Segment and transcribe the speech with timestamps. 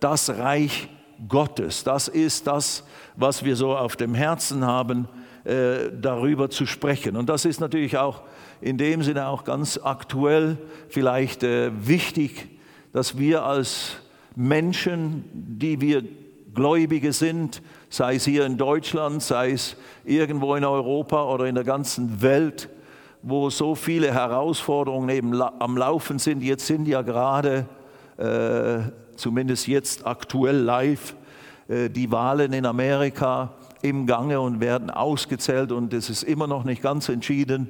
[0.00, 0.88] das Reich
[1.28, 1.84] Gottes.
[1.84, 2.84] Das ist das,
[3.16, 5.08] was wir so auf dem Herzen haben,
[5.44, 7.16] äh, darüber zu sprechen.
[7.16, 8.22] Und das ist natürlich auch
[8.60, 10.58] in dem Sinne auch ganz aktuell
[10.88, 12.48] vielleicht äh, wichtig,
[12.92, 13.96] dass wir als
[14.34, 16.02] Menschen, die wir
[16.54, 21.64] Gläubige sind, sei es hier in Deutschland, sei es irgendwo in Europa oder in der
[21.64, 22.68] ganzen Welt,
[23.22, 26.42] wo so viele Herausforderungen eben am Laufen sind.
[26.42, 27.66] Jetzt sind ja gerade,
[28.16, 31.14] äh, zumindest jetzt aktuell live,
[31.68, 36.64] äh, die Wahlen in Amerika im Gange und werden ausgezählt und es ist immer noch
[36.64, 37.68] nicht ganz entschieden,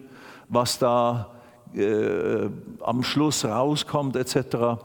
[0.48, 1.30] was da
[1.74, 2.48] äh,
[2.80, 4.80] am Schluss rauskommt etc.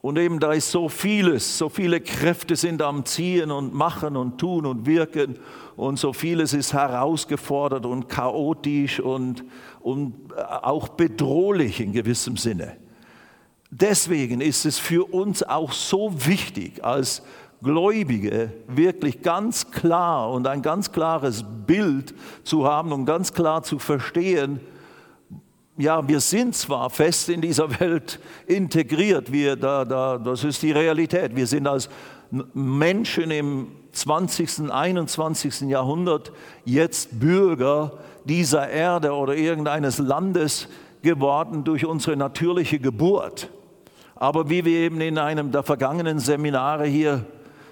[0.00, 4.38] Und eben da ist so vieles, so viele Kräfte sind am Ziehen und Machen und
[4.38, 5.38] Tun und Wirken
[5.76, 9.44] und so vieles ist herausgefordert und chaotisch und,
[9.80, 12.81] und auch bedrohlich in gewissem Sinne.
[13.74, 17.22] Deswegen ist es für uns auch so wichtig, als
[17.62, 22.12] Gläubige wirklich ganz klar und ein ganz klares Bild
[22.44, 24.60] zu haben und ganz klar zu verstehen,
[25.78, 30.72] ja, wir sind zwar fest in dieser Welt integriert, wir, da, da, das ist die
[30.72, 31.34] Realität.
[31.34, 31.88] Wir sind als
[32.52, 35.62] Menschen im 20., 21.
[35.62, 36.30] Jahrhundert
[36.66, 37.92] jetzt Bürger
[38.26, 40.68] dieser Erde oder irgendeines Landes
[41.00, 43.48] geworden durch unsere natürliche Geburt.
[44.22, 47.24] Aber wie wir eben in einem der vergangenen Seminare hier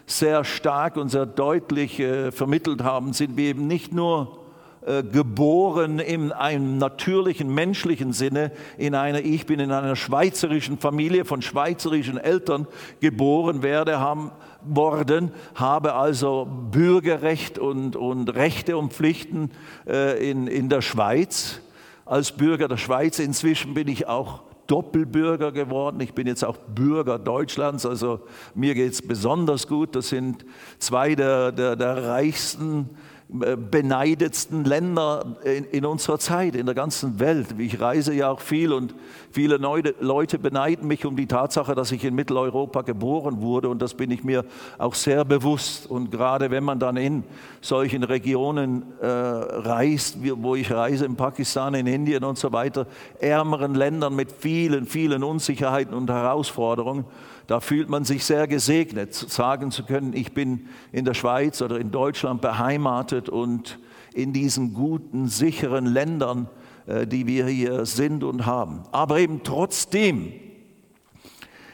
[0.04, 4.40] sehr stark und sehr deutlich äh, vermittelt haben, sind wir eben nicht nur
[4.84, 11.24] äh, geboren in einem natürlichen menschlichen Sinne, in einer, ich bin in einer schweizerischen Familie
[11.24, 12.66] von schweizerischen Eltern
[12.98, 19.52] geboren werde, haben, worden, habe also Bürgerrecht und, und Rechte und Pflichten
[19.86, 21.60] äh, in, in der Schweiz.
[22.06, 26.00] Als Bürger der Schweiz inzwischen bin ich auch Doppelbürger geworden.
[26.00, 28.20] Ich bin jetzt auch Bürger Deutschlands, also
[28.54, 29.96] mir geht es besonders gut.
[29.96, 30.44] Das sind
[30.78, 32.90] zwei der, der, der reichsten
[33.32, 37.54] beneidetsten Länder in, in, unserer Zeit, in der ganzen Welt.
[37.58, 38.94] Ich reise ja auch viel und
[39.30, 39.56] viele
[40.00, 44.10] Leute beneiden mich um die Tatsache, dass ich in Mitteleuropa geboren wurde und das bin
[44.10, 44.44] ich mir
[44.78, 45.88] auch sehr bewusst.
[45.88, 47.22] Und gerade wenn man dann in
[47.60, 52.86] solchen Regionen äh, reist, wo ich reise, in Pakistan, in Indien und so weiter,
[53.20, 57.04] ärmeren Ländern mit vielen, vielen Unsicherheiten und Herausforderungen,
[57.50, 61.80] da fühlt man sich sehr gesegnet, sagen zu können, ich bin in der Schweiz oder
[61.80, 63.80] in Deutschland beheimatet und
[64.14, 66.48] in diesen guten, sicheren Ländern,
[66.86, 68.84] äh, die wir hier sind und haben.
[68.92, 70.32] Aber eben trotzdem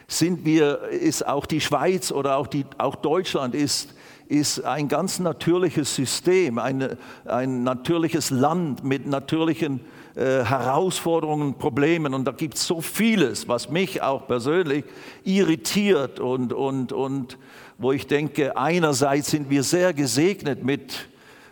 [0.07, 3.93] sind wir, ist auch die Schweiz oder auch, die, auch Deutschland ist,
[4.29, 9.81] ist ein ganz natürliches System, eine, ein natürliches Land mit natürlichen
[10.17, 12.15] äh, Herausforderungen, Problemen.
[12.15, 14.83] Und da gibt es so vieles, was mich auch persönlich
[15.23, 17.37] irritiert und, und, und
[17.77, 21.07] wo ich denke, einerseits sind wir sehr gesegnet mit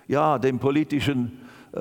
[0.07, 1.77] ja, den politischen äh,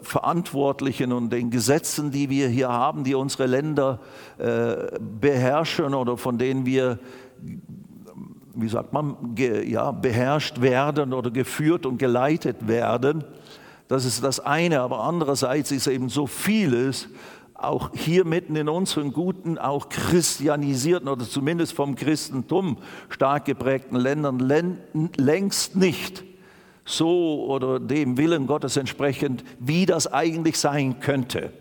[0.00, 4.00] Verantwortlichen und den Gesetzen, die wir hier haben, die unsere Länder
[4.38, 6.98] äh, beherrschen oder von denen wir
[8.60, 13.22] wie sagt man, ge, ja, beherrscht werden oder geführt und geleitet werden.
[13.88, 17.08] Das ist das eine, aber andererseits ist eben so vieles,
[17.54, 22.78] auch hier mitten in unseren guten, auch christianisierten oder zumindest vom Christentum
[23.08, 24.38] stark geprägten Ländern
[25.16, 26.22] längst nicht
[26.84, 31.52] so oder dem Willen Gottes entsprechend, wie das eigentlich sein könnte.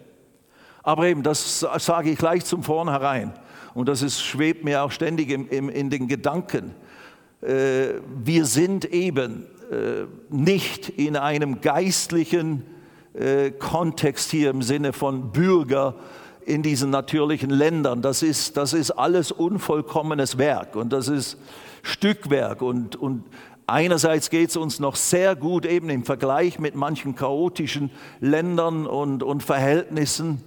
[0.83, 3.33] Aber eben, das sage ich gleich zum Vornherein
[3.73, 6.75] und das ist, schwebt mir auch ständig im, im, in den Gedanken.
[7.41, 9.47] Äh, wir sind eben
[10.29, 12.63] nicht in einem geistlichen
[13.13, 15.95] äh, Kontext hier im Sinne von Bürger
[16.45, 18.01] in diesen natürlichen Ländern.
[18.01, 21.38] Das ist, das ist alles unvollkommenes Werk und das ist
[21.83, 23.23] Stückwerk und, und
[23.69, 27.91] Einerseits geht es uns noch sehr gut eben im Vergleich mit manchen chaotischen
[28.22, 30.41] Ländern und, und Verhältnissen,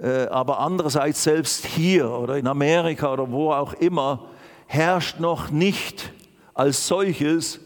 [0.00, 4.24] äh, aber andererseits selbst hier oder in Amerika oder wo auch immer
[4.66, 6.12] herrscht noch nicht
[6.52, 7.60] als solches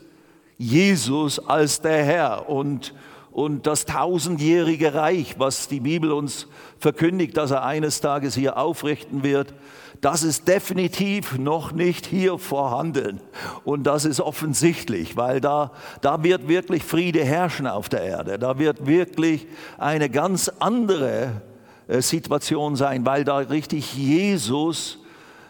[0.58, 2.94] Jesus als der Herr und,
[3.30, 6.46] und das tausendjährige Reich, was die Bibel uns
[6.78, 9.54] verkündigt, dass er eines Tages hier aufrichten wird,
[10.02, 13.20] das ist definitiv noch nicht hier vorhanden.
[13.64, 15.70] Und das ist offensichtlich, weil da,
[16.00, 18.36] da wird wirklich Friede herrschen auf der Erde.
[18.36, 19.46] Da wird wirklich
[19.78, 21.42] eine ganz andere
[21.86, 24.98] äh, Situation sein, weil da richtig Jesus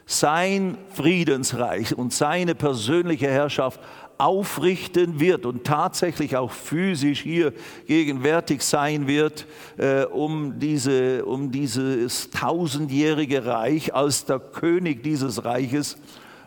[0.05, 3.81] sein Friedensreich und seine persönliche Herrschaft
[4.23, 7.53] aufrichten wird und tatsächlich auch physisch hier
[7.87, 9.47] gegenwärtig sein wird,
[9.79, 15.97] äh, um, diese, um dieses tausendjährige Reich als der König dieses Reiches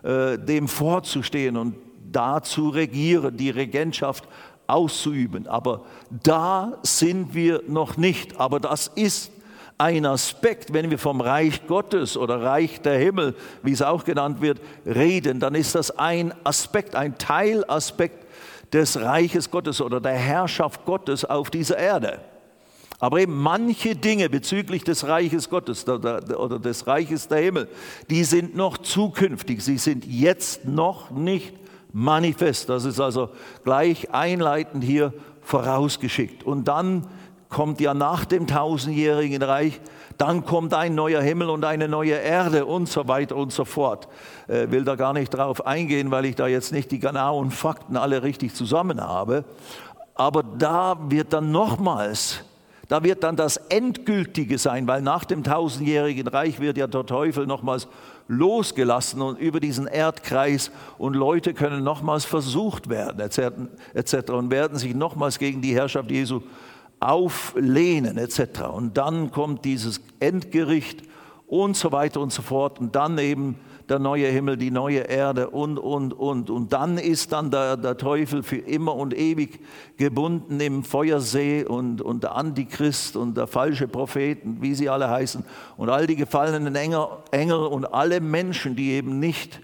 [0.04, 1.76] äh, dem vorzustehen und
[2.12, 4.26] da zu regieren, die Regentschaft
[4.68, 5.48] auszuüben.
[5.48, 5.84] Aber
[6.24, 8.40] da sind wir noch nicht.
[8.40, 9.32] Aber das ist
[9.78, 14.42] ein Aspekt, wenn wir vom Reich Gottes oder Reich der Himmel, wie es auch genannt
[14.42, 18.26] wird, reden, dann ist das ein Aspekt, ein Teilaspekt
[18.72, 22.20] des Reiches Gottes oder der Herrschaft Gottes auf dieser Erde.
[23.00, 27.68] Aber eben manche Dinge bezüglich des Reiches Gottes oder des Reiches der Himmel,
[28.10, 31.54] die sind noch zukünftig, sie sind jetzt noch nicht
[31.92, 32.70] manifest.
[32.70, 33.30] Das ist also
[33.66, 36.44] gleich einleitend hier vorausgeschickt.
[36.44, 37.08] Und dann
[37.56, 39.80] kommt ja nach dem tausendjährigen Reich,
[40.18, 44.10] dann kommt ein neuer Himmel und eine neue Erde und so weiter und so fort.
[44.50, 47.96] Äh, will da gar nicht drauf eingehen, weil ich da jetzt nicht die genauen Fakten
[47.96, 49.46] alle richtig zusammen habe.
[50.16, 52.42] Aber da wird dann nochmals,
[52.90, 57.48] da wird dann das Endgültige sein, weil nach dem tausendjährigen Reich wird ja der Teufel
[57.48, 57.88] nochmals
[58.28, 63.22] losgelassen und über diesen Erdkreis und Leute können nochmals versucht werden
[63.94, 64.32] etc.
[64.32, 66.42] und werden sich nochmals gegen die Herrschaft Jesu
[67.00, 68.62] auflehnen etc.
[68.74, 71.04] Und dann kommt dieses Endgericht
[71.48, 73.56] und so weiter und so fort und dann eben
[73.90, 76.50] der neue Himmel, die neue Erde und, und, und.
[76.50, 79.60] Und dann ist dann der, der Teufel für immer und ewig
[79.98, 85.44] gebunden im Feuersee und, und der Antichrist und der falsche Propheten, wie sie alle heißen,
[85.78, 89.62] und all die gefallenen Engel, Engel und alle Menschen, die eben nicht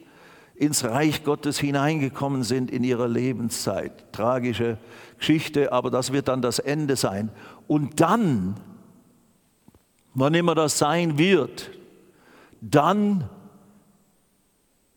[0.62, 4.14] ins Reich Gottes hineingekommen sind in ihrer Lebenszeit.
[4.14, 4.78] Tragische
[5.18, 7.32] Geschichte, aber das wird dann das Ende sein.
[7.68, 8.58] Und dann,
[10.14, 11.72] wann immer das sein wird,
[12.62, 13.28] dann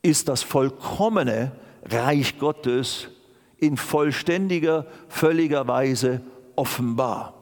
[0.03, 1.53] ist das vollkommene
[1.87, 3.09] Reich Gottes
[3.57, 6.21] in vollständiger, völliger Weise
[6.57, 7.33] offenbar.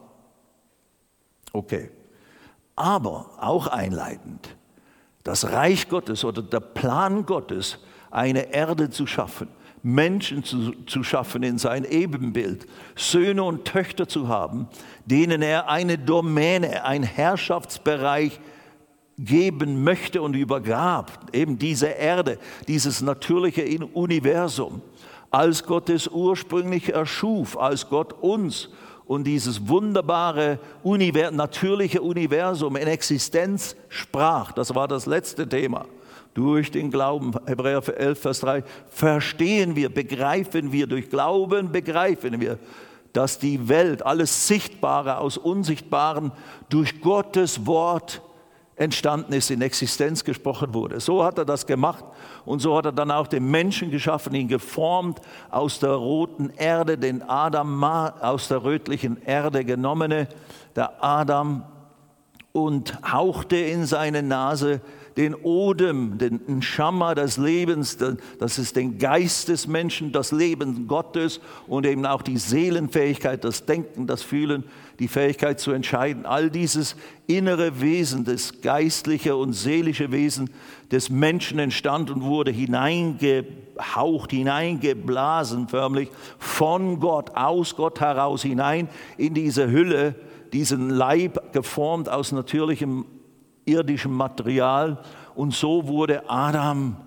[1.51, 1.91] Okay,
[2.77, 4.55] aber auch einleitend,
[5.25, 7.79] das Reich Gottes oder der Plan Gottes,
[8.13, 9.47] eine Erde zu schaffen,
[9.81, 14.67] Menschen zu, zu schaffen in sein Ebenbild, Söhne und Töchter zu haben,
[15.05, 18.39] denen er eine Domäne, ein Herrschaftsbereich
[19.17, 24.81] geben möchte und übergab, eben diese Erde, dieses natürliche Universum,
[25.29, 28.69] als Gott es ursprünglich erschuf, als Gott uns
[29.05, 34.51] und dieses wunderbare Univers natürliche Universum in Existenz sprach.
[34.51, 35.85] Das war das letzte Thema.
[36.33, 42.57] Durch den Glauben, Hebräer 11, Vers 3, verstehen wir, begreifen wir, durch Glauben begreifen wir,
[43.13, 46.31] dass die Welt, alles Sichtbare aus Unsichtbaren,
[46.69, 48.23] durch Gottes Wort
[48.75, 50.99] entstanden ist, in Existenz gesprochen wurde.
[50.99, 52.03] So hat er das gemacht
[52.45, 55.21] und so hat er dann auch den Menschen geschaffen, ihn geformt
[55.51, 60.27] aus der roten Erde, den Adam aus der rötlichen Erde genommene,
[60.75, 61.63] der Adam
[62.51, 64.81] und hauchte in seine Nase
[65.17, 67.97] den Odem, den Schammer des Lebens,
[68.39, 73.65] das ist den Geist des Menschen, das Leben Gottes und eben auch die Seelenfähigkeit, das
[73.65, 74.63] Denken, das Fühlen,
[74.99, 76.25] die Fähigkeit zu entscheiden.
[76.25, 76.95] All dieses
[77.27, 80.49] innere Wesen, das geistliche und seelische Wesen
[80.91, 89.33] des Menschen entstand und wurde hineingehaucht, hineingeblasen förmlich von Gott, aus Gott heraus hinein in
[89.33, 90.15] diese Hülle,
[90.53, 93.05] diesen Leib geformt aus natürlichem
[93.65, 95.03] irdischem Material.
[95.35, 96.97] Und so wurde Adam,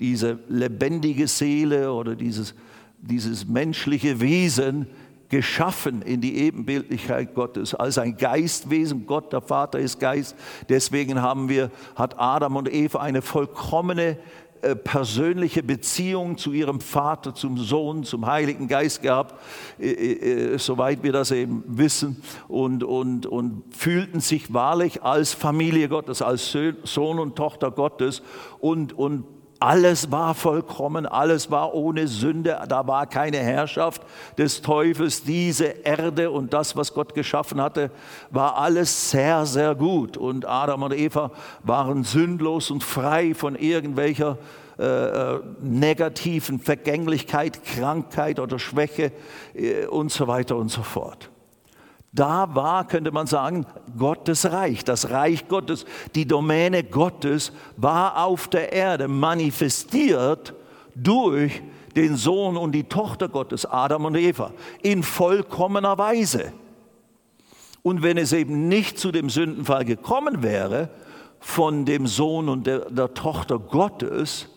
[0.00, 2.54] diese lebendige Seele oder dieses,
[3.00, 4.86] dieses menschliche Wesen,
[5.28, 9.06] geschaffen in die Ebenbildlichkeit Gottes als ein Geistwesen.
[9.06, 10.36] Gott, der Vater, ist Geist.
[10.68, 14.18] Deswegen haben wir, hat Adam und Eva eine vollkommene
[14.84, 19.34] persönliche Beziehung zu ihrem Vater, zum Sohn, zum Heiligen Geist gehabt,
[19.78, 25.88] äh, äh, soweit wir das eben wissen, und, und, und fühlten sich wahrlich als Familie
[25.88, 28.22] Gottes, als Sohn und Tochter Gottes
[28.60, 29.24] und, und
[29.60, 34.02] alles war vollkommen, alles war ohne Sünde, da war keine Herrschaft
[34.38, 35.22] des Teufels.
[35.22, 37.90] Diese Erde und das, was Gott geschaffen hatte,
[38.30, 40.16] war alles sehr, sehr gut.
[40.16, 41.30] Und Adam und Eva
[41.62, 44.38] waren sündlos und frei von irgendwelcher
[44.78, 49.12] äh, äh negativen Vergänglichkeit, Krankheit oder Schwäche
[49.54, 51.30] äh, und so weiter und so fort.
[52.12, 53.66] Da war, könnte man sagen,
[53.98, 55.84] Gottes Reich, das Reich Gottes,
[56.14, 60.54] die Domäne Gottes war auf der Erde manifestiert
[60.94, 61.62] durch
[61.94, 66.52] den Sohn und die Tochter Gottes, Adam und Eva, in vollkommener Weise.
[67.82, 70.90] Und wenn es eben nicht zu dem Sündenfall gekommen wäre
[71.38, 74.48] von dem Sohn und der, der Tochter Gottes,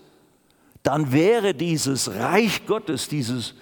[0.84, 3.54] dann wäre dieses Reich Gottes, dieses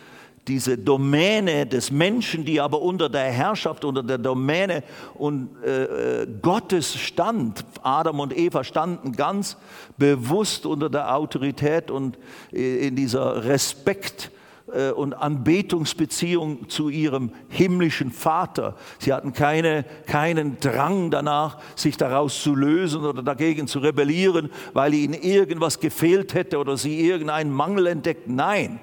[0.48, 4.84] diese Domäne des Menschen, die aber unter der Herrschaft, unter der Domäne
[5.16, 7.66] und, äh, äh, Gottes stand.
[7.84, 9.58] Adam und Eva standen ganz
[9.98, 12.18] bewusst unter der Autorität und
[12.52, 14.32] äh, in dieser Respekt
[14.74, 18.76] äh, und Anbetungsbeziehung zu ihrem himmlischen Vater.
[19.00, 24.94] Sie hatten keine, keinen Drang danach, sich daraus zu lösen oder dagegen zu rebellieren, weil
[24.94, 28.36] ihnen irgendwas gefehlt hätte oder sie irgendeinen Mangel entdeckten.
[28.36, 28.80] Nein,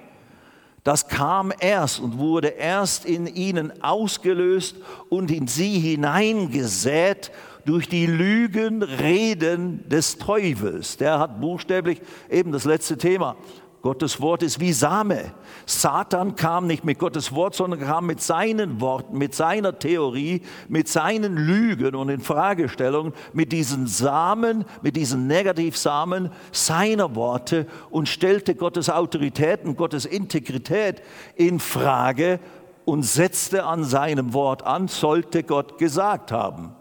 [0.85, 4.77] das kam erst und wurde erst in ihnen ausgelöst
[5.09, 7.33] und in sie hineingesät
[7.65, 10.99] durch die Lügenreden des Teufels.
[10.99, 13.37] Der hat buchstäblich eben das letzte Thema
[13.85, 15.35] Gottes Wort ist wie Same.
[15.67, 20.89] Satan kam nicht mit Gottes Wort, sondern kam mit seinen Worten, mit seiner Theorie, mit
[20.89, 28.55] seinen Lügen und in Fragestellungen, mit diesen Samen, mit diesen Negativsamen seiner Worte und stellte
[28.55, 31.03] Gottes Autorität und Gottes Integrität
[31.37, 32.41] in Frage
[32.87, 36.73] und setzte an seinem Wort an, sollte Gott gesagt haben.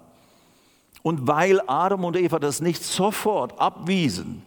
[1.02, 4.42] Und weil Adam und Eva das nicht sofort abwiesen,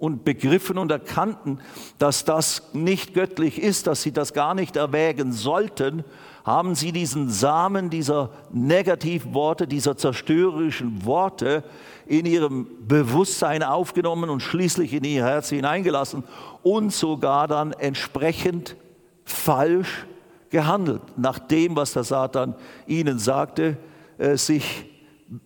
[0.00, 1.60] und begriffen und erkannten,
[1.98, 6.04] dass das nicht göttlich ist, dass sie das gar nicht erwägen sollten,
[6.42, 11.64] haben sie diesen Samen dieser Negativworte, dieser zerstörerischen Worte
[12.06, 16.24] in ihrem Bewusstsein aufgenommen und schließlich in ihr Herz hineingelassen
[16.62, 18.76] und sogar dann entsprechend
[19.24, 20.06] falsch
[20.48, 22.54] gehandelt, nach dem, was der Satan
[22.86, 23.76] ihnen sagte,
[24.16, 24.86] äh, sich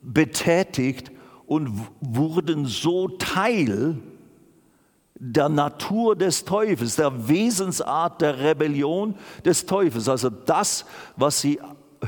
[0.00, 1.10] betätigt
[1.46, 1.70] und
[2.00, 3.98] wurden so Teil
[5.16, 10.08] der Natur des Teufels, der Wesensart der Rebellion des Teufels.
[10.08, 10.84] Also das,
[11.16, 11.60] was sie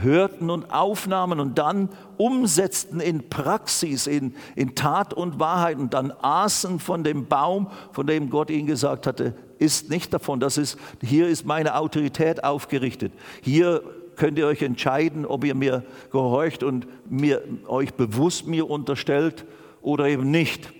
[0.02, 6.12] hörten und aufnahmen und dann umsetzten in Praxis, in, in Tat und Wahrheit und dann
[6.20, 10.40] aßen von dem Baum, von dem Gott ihnen gesagt hatte, ist nicht davon.
[10.40, 13.12] Das ist, hier ist meine Autorität aufgerichtet.
[13.40, 13.82] Hier
[14.16, 19.44] könnt ihr euch entscheiden, ob ihr mir gehorcht und mir, euch bewusst mir unterstellt
[19.80, 20.72] oder eben nicht.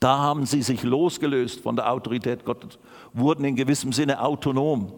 [0.00, 2.78] Da haben sie sich losgelöst von der Autorität Gottes,
[3.12, 4.92] wurden in gewissem Sinne autonom.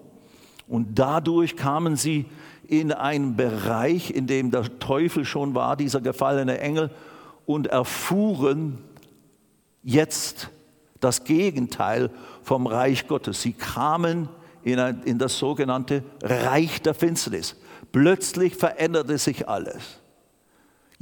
[0.68, 2.26] Und dadurch kamen sie
[2.68, 6.90] in einen Bereich, in dem der Teufel schon war, dieser gefallene Engel,
[7.46, 8.78] und erfuhren
[9.82, 10.48] jetzt
[11.00, 12.08] das Gegenteil
[12.42, 13.42] vom Reich Gottes.
[13.42, 14.28] Sie kamen
[14.62, 17.56] in, ein, in das sogenannte Reich der Finsternis.
[17.90, 20.01] Plötzlich veränderte sich alles.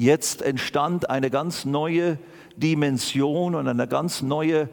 [0.00, 2.16] Jetzt entstand eine ganz neue
[2.56, 4.70] Dimension und eine ganz neue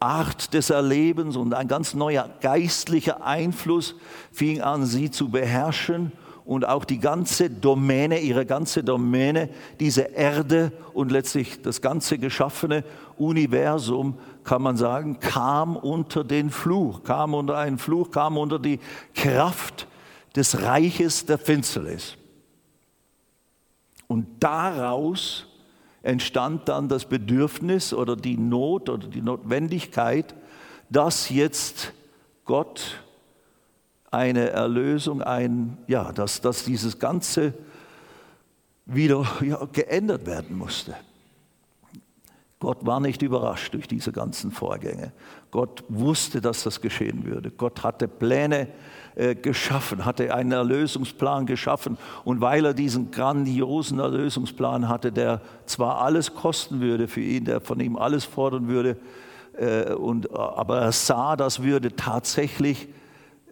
[0.00, 3.96] Art des Erlebens und ein ganz neuer geistlicher Einfluss
[4.32, 6.12] fing an, sie zu beherrschen
[6.46, 12.82] und auch die ganze Domäne, ihre ganze Domäne, diese Erde und letztlich das ganze geschaffene
[13.18, 18.80] Universum, kann man sagen, kam unter den Fluch, kam unter einen Fluch, kam unter die
[19.14, 19.86] Kraft
[20.34, 22.16] des Reiches der Finsternis.
[24.12, 25.46] Und daraus
[26.02, 30.34] entstand dann das Bedürfnis oder die Not oder die Notwendigkeit,
[30.90, 31.94] dass jetzt
[32.44, 33.02] Gott
[34.10, 37.54] eine Erlösung, ein, ja, dass, dass dieses Ganze
[38.84, 40.94] wieder ja, geändert werden musste.
[42.60, 45.12] Gott war nicht überrascht durch diese ganzen Vorgänge.
[45.52, 47.50] Gott wusste, dass das geschehen würde.
[47.50, 48.68] Gott hatte Pläne
[49.14, 51.98] äh, geschaffen, hatte einen Erlösungsplan geschaffen.
[52.24, 57.60] Und weil er diesen grandiosen Erlösungsplan hatte, der zwar alles kosten würde für ihn, der
[57.60, 58.96] von ihm alles fordern würde,
[59.58, 62.88] äh, und, äh, aber er sah, das würde tatsächlich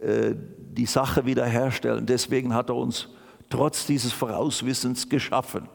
[0.03, 2.07] die Sache wiederherstellen.
[2.07, 3.09] Deswegen hat er uns
[3.51, 5.69] trotz dieses Vorauswissens geschaffen.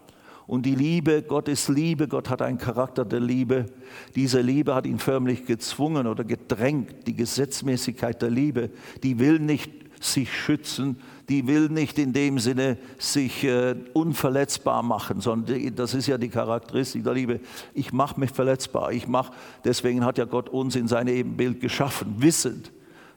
[0.46, 3.66] Und die Liebe, Gott ist Liebe, Gott hat einen Charakter der Liebe.
[4.14, 7.06] Diese Liebe hat ihn förmlich gezwungen oder gedrängt.
[7.08, 8.70] Die Gesetzmäßigkeit der Liebe,
[9.02, 15.20] die will nicht sich schützen, die will nicht in dem Sinne sich äh, unverletzbar machen,
[15.20, 17.40] sondern die, das ist ja die Charakteristik der Liebe.
[17.74, 18.92] Ich mache mich verletzbar.
[18.92, 19.32] Ich mach,
[19.64, 22.70] deswegen hat ja Gott uns in sein Ebenbild geschaffen, wissend,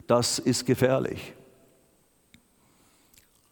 [0.07, 1.33] das ist gefährlich.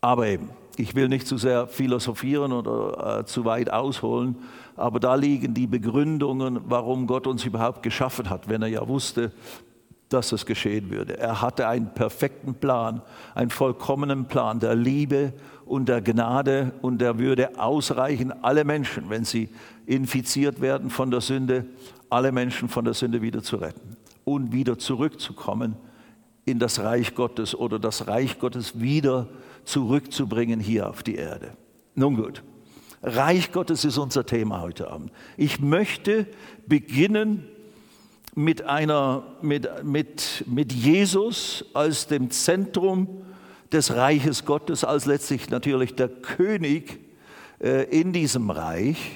[0.01, 4.35] Aber eben, ich will nicht zu sehr philosophieren oder äh, zu weit ausholen,
[4.75, 9.31] aber da liegen die Begründungen, warum Gott uns überhaupt geschaffen hat, wenn er ja wusste,
[10.09, 11.17] dass es geschehen würde.
[11.17, 13.01] Er hatte einen perfekten Plan,
[13.35, 15.33] einen vollkommenen Plan der Liebe
[15.65, 19.49] und der Gnade und der würde ausreichen, alle Menschen, wenn sie
[19.85, 21.65] infiziert werden von der Sünde,
[22.09, 25.75] alle Menschen von der Sünde wieder zu retten und wieder zurückzukommen
[26.45, 31.51] in das Reich Gottes oder das Reich Gottes wieder zu zurückzubringen hier auf die Erde.
[31.93, 32.41] Nun gut,
[33.03, 35.11] Reich Gottes ist unser Thema heute Abend.
[35.35, 36.25] Ich möchte
[36.65, 37.45] beginnen
[38.33, 43.21] mit, einer, mit, mit, mit Jesus als dem Zentrum
[43.71, 46.99] des Reiches Gottes als letztlich natürlich der König
[47.59, 49.11] äh, in diesem Reich,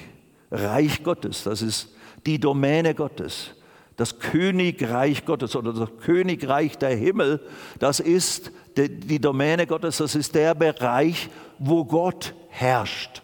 [0.50, 1.94] Reich Gottes, das ist
[2.26, 3.54] die Domäne Gottes.
[3.96, 7.40] Das Königreich Gottes oder das Königreich der Himmel,
[7.78, 13.22] das ist die Domäne Gottes, das ist der Bereich, wo Gott herrscht.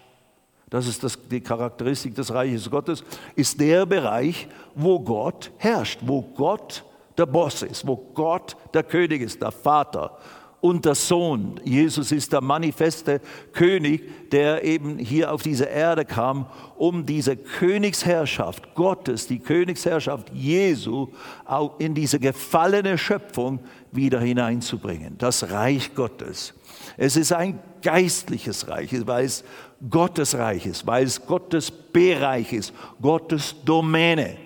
[0.71, 3.02] Das ist das, die Charakteristik des Reiches Gottes,
[3.35, 6.85] ist der Bereich, wo Gott herrscht, wo Gott
[7.17, 10.19] der Boss ist, wo Gott der König ist, der Vater
[10.61, 11.61] und der Sohn.
[11.65, 13.21] Jesus ist der manifeste
[13.53, 16.47] König, der eben hier auf diese Erde kam,
[16.77, 21.09] um diese Königsherrschaft Gottes, die Königsherrschaft Jesu,
[21.45, 23.61] auch in diese gefallene Schöpfung
[23.93, 25.17] wieder hineinzubringen.
[25.19, 26.55] Das Reich Gottes.
[26.97, 29.45] Es ist ein geistliches Reich, weil es
[29.88, 34.37] Gottes Reich ist, weil es Gottes Bereich ist, Gottes Domäne.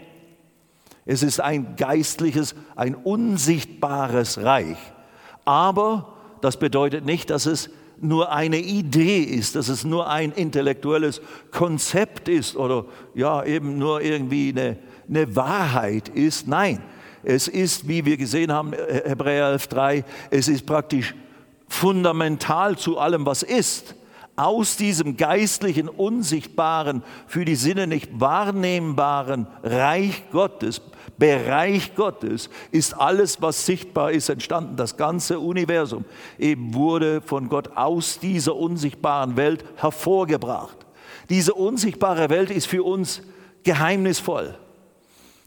[1.04, 4.76] Es ist ein geistliches, ein unsichtbares Reich.
[5.44, 7.70] Aber das bedeutet nicht, dass es
[8.00, 11.22] nur eine Idee ist, dass es nur ein intellektuelles
[11.52, 12.84] Konzept ist oder
[13.14, 14.76] ja eben nur irgendwie eine,
[15.08, 16.48] eine Wahrheit ist.
[16.48, 16.82] Nein,
[17.22, 21.14] es ist, wie wir gesehen haben, Hebräer 11.3, es ist praktisch
[21.68, 23.94] fundamental zu allem, was ist.
[24.34, 30.80] Aus diesem geistlichen, unsichtbaren, für die Sinne nicht wahrnehmbaren Reich Gottes
[31.22, 34.74] Bereich Gottes ist alles, was sichtbar ist, entstanden.
[34.74, 36.04] Das ganze Universum
[36.36, 40.76] eben wurde von Gott aus dieser unsichtbaren Welt hervorgebracht.
[41.30, 43.22] Diese unsichtbare Welt ist für uns
[43.62, 44.58] geheimnisvoll.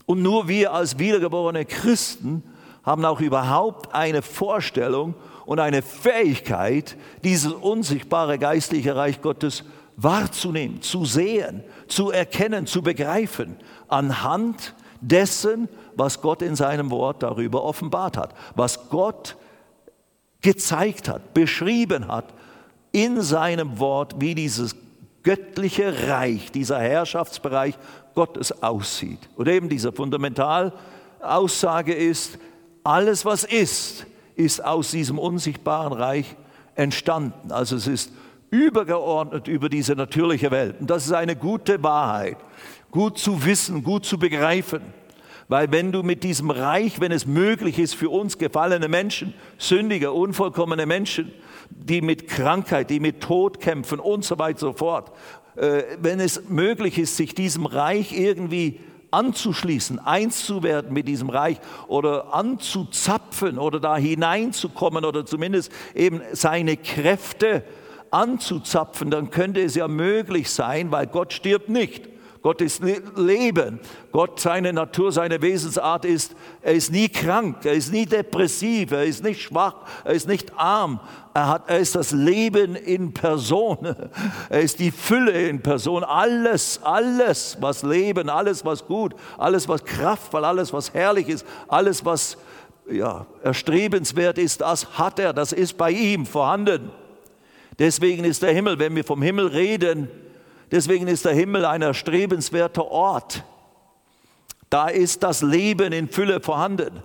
[0.06, 2.42] Und nur wir als wiedergeborene Christen
[2.86, 5.14] haben auch überhaupt eine Vorstellung
[5.46, 9.66] und eine Fähigkeit, dieses unsichtbare geistliche Reich Gottes
[9.98, 13.58] wahrzunehmen, zu sehen, zu erkennen, zu begreifen,
[13.90, 19.36] anhand dessen, was Gott in seinem Wort darüber offenbart hat, was Gott
[20.42, 22.26] gezeigt hat, beschrieben hat
[22.92, 24.76] in seinem Wort, wie dieses
[25.24, 27.76] göttliche Reich, dieser Herrschaftsbereich
[28.14, 29.20] Gottes aussieht.
[29.36, 32.38] Und eben diese Fundamentalaussage ist,
[32.84, 36.36] alles was ist, ist aus diesem unsichtbaren Reich
[36.76, 37.52] entstanden.
[37.52, 38.12] Also es ist
[38.52, 40.80] übergeordnet über diese natürliche Welt.
[40.80, 42.38] Und das ist eine gute Wahrheit
[42.96, 44.82] gut zu wissen, gut zu begreifen.
[45.50, 50.14] Weil wenn du mit diesem Reich, wenn es möglich ist für uns gefallene Menschen, sündige,
[50.14, 51.34] unvollkommene Menschen,
[51.70, 55.12] die mit Krankheit, die mit Tod kämpfen und so weiter so fort,
[55.58, 58.80] äh, wenn es möglich ist, sich diesem Reich irgendwie
[59.12, 66.22] anzuschließen, eins zu werden mit diesem Reich oder anzuzapfen oder da hineinzukommen oder zumindest eben
[66.32, 67.66] seine Kräfte
[68.10, 72.15] anzuzapfen, dann könnte es ja möglich sein, weil Gott stirbt nicht.
[72.46, 72.84] Gott ist
[73.16, 73.80] Leben.
[74.12, 79.04] Gott, seine Natur, seine Wesensart ist, er ist nie krank, er ist nie depressiv, er
[79.04, 81.00] ist nicht schwach, er ist nicht arm.
[81.34, 83.80] Er, hat, er ist das Leben in Person.
[84.50, 86.04] Er ist die Fülle in Person.
[86.04, 92.06] Alles, alles, was Leben, alles, was gut, alles, was kraftvoll, alles, was herrlich ist, alles,
[92.06, 92.38] was
[92.88, 96.92] ja, erstrebenswert ist, das hat er, das ist bei ihm vorhanden.
[97.80, 100.10] Deswegen ist der Himmel, wenn wir vom Himmel reden,
[100.72, 103.44] Deswegen ist der Himmel ein erstrebenswerter Ort.
[104.70, 107.04] Da ist das Leben in Fülle vorhanden.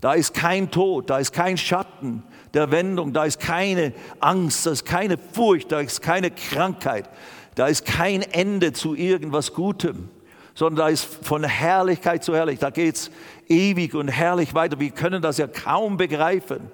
[0.00, 2.22] Da ist kein Tod, da ist kein Schatten
[2.54, 7.08] der Wendung, da ist keine Angst, da ist keine Furcht, da ist keine Krankheit,
[7.54, 10.08] da ist kein Ende zu irgendwas Gutem,
[10.54, 13.10] sondern da ist von Herrlichkeit zu Herrlichkeit, da geht es
[13.48, 14.80] ewig und herrlich weiter.
[14.80, 16.70] Wir können das ja kaum begreifen.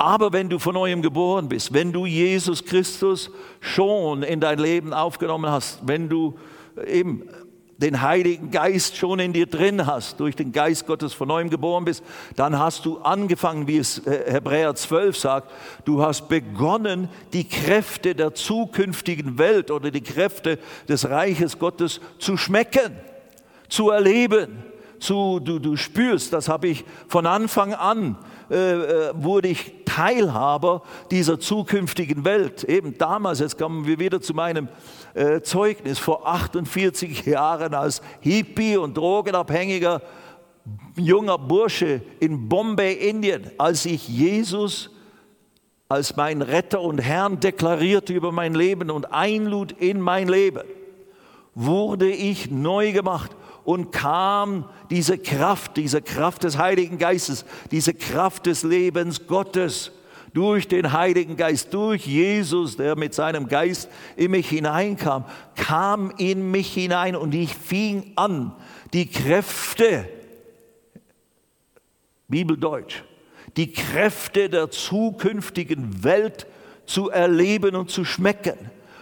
[0.00, 4.94] Aber wenn du von neuem geboren bist, wenn du Jesus Christus schon in dein Leben
[4.94, 6.38] aufgenommen hast, wenn du
[6.86, 7.28] eben
[7.76, 11.84] den Heiligen Geist schon in dir drin hast, durch den Geist Gottes von neuem geboren
[11.84, 12.02] bist,
[12.34, 15.50] dann hast du angefangen, wie es äh, Hebräer 12 sagt,
[15.84, 20.58] du hast begonnen, die Kräfte der zukünftigen Welt oder die Kräfte
[20.88, 22.96] des Reiches Gottes zu schmecken,
[23.68, 24.69] zu erleben.
[25.00, 28.16] Zu, du, du spürst, das habe ich von Anfang an
[28.50, 30.82] äh, äh, wurde ich Teilhaber
[31.12, 32.64] dieser zukünftigen Welt.
[32.64, 34.68] Eben damals, jetzt kommen wir wieder zu meinem
[35.14, 40.02] äh, Zeugnis, vor 48 Jahren als Hippie und drogenabhängiger
[40.96, 44.90] junger Bursche in Bombay, Indien, als ich Jesus
[45.88, 50.62] als mein Retter und Herrn deklarierte über mein Leben und einlud in mein Leben,
[51.54, 53.30] wurde ich neu gemacht
[53.70, 59.92] und kam diese Kraft, diese Kraft des Heiligen Geistes, diese Kraft des Lebens Gottes
[60.34, 66.50] durch den Heiligen Geist, durch Jesus, der mit seinem Geist in mich hineinkam, kam in
[66.50, 68.56] mich hinein und ich fing an,
[68.92, 70.08] die Kräfte,
[72.26, 73.04] Bibeldeutsch,
[73.56, 76.48] die Kräfte der zukünftigen Welt
[76.86, 78.58] zu erleben und zu schmecken.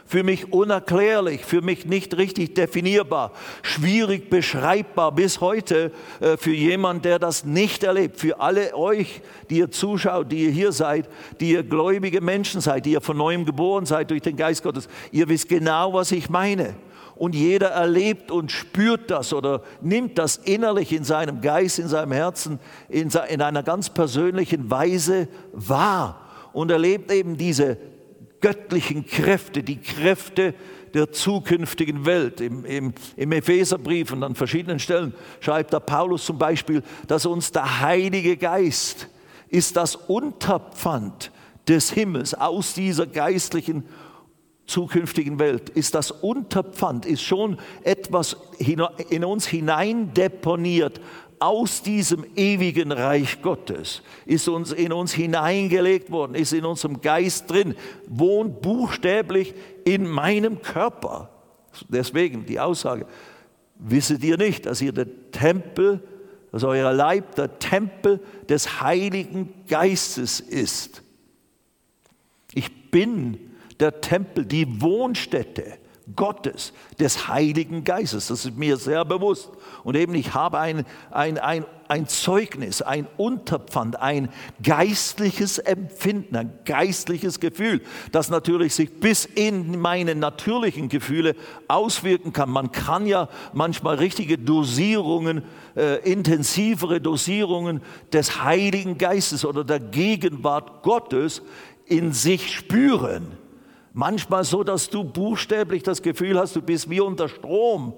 [0.09, 7.05] Für mich unerklärlich, für mich nicht richtig definierbar, schwierig beschreibbar bis heute äh, für jemand,
[7.05, 8.19] der das nicht erlebt.
[8.19, 12.87] Für alle euch, die ihr zuschaut, die ihr hier seid, die ihr gläubige Menschen seid,
[12.87, 14.89] die ihr von neuem geboren seid durch den Geist Gottes.
[15.13, 16.75] Ihr wisst genau, was ich meine
[17.19, 22.13] und jeder erlebt und spürt das oder nimmt das innerlich in seinem Geist, in seinem
[22.13, 27.77] Herzen, in, einer ganz persönlichen Weise wahr und erlebt eben diese
[28.41, 30.55] göttlichen Kräfte, die Kräfte
[30.95, 32.41] der zukünftigen Welt.
[32.41, 37.53] Im, im, Im Epheserbrief und an verschiedenen Stellen schreibt der Paulus zum Beispiel, dass uns
[37.53, 39.09] der Heilige Geist
[39.49, 41.31] ist das Unterpfand
[41.67, 43.85] des Himmels aus dieser geistlichen
[44.67, 51.01] zukünftigen Welt ist das Unterpfand, ist schon etwas in uns hinein deponiert
[51.41, 57.51] aus diesem ewigen Reich Gottes, ist uns in uns hineingelegt worden, ist in unserem Geist
[57.51, 57.75] drin,
[58.07, 61.31] wohnt buchstäblich in meinem Körper.
[61.89, 63.07] Deswegen die Aussage,
[63.77, 66.03] wisset ihr nicht, dass ihr der Tempel,
[66.51, 71.03] dass euer Leib der Tempel des Heiligen Geistes ist.
[72.55, 73.39] Ich bin
[73.79, 75.79] der Tempel, die Wohnstätte
[76.17, 78.29] Gottes, des Heiligen Geistes.
[78.29, 79.51] Das ist mir sehr bewusst.
[79.85, 84.29] Und eben, ich habe ein, ein, ein, ein Zeugnis, ein Unterpfand, ein
[84.63, 91.35] geistliches Empfinden, ein geistliches Gefühl, das natürlich sich bis in meine natürlichen Gefühle
[91.67, 92.51] auswirken kann.
[92.51, 95.43] Man kann ja manchmal richtige Dosierungen,
[95.77, 101.43] äh, intensivere Dosierungen des Heiligen Geistes oder der Gegenwart Gottes
[101.87, 103.48] in sich spüren.
[103.93, 107.95] Manchmal so, dass du buchstäblich das Gefühl hast, du bist wie unter Strom.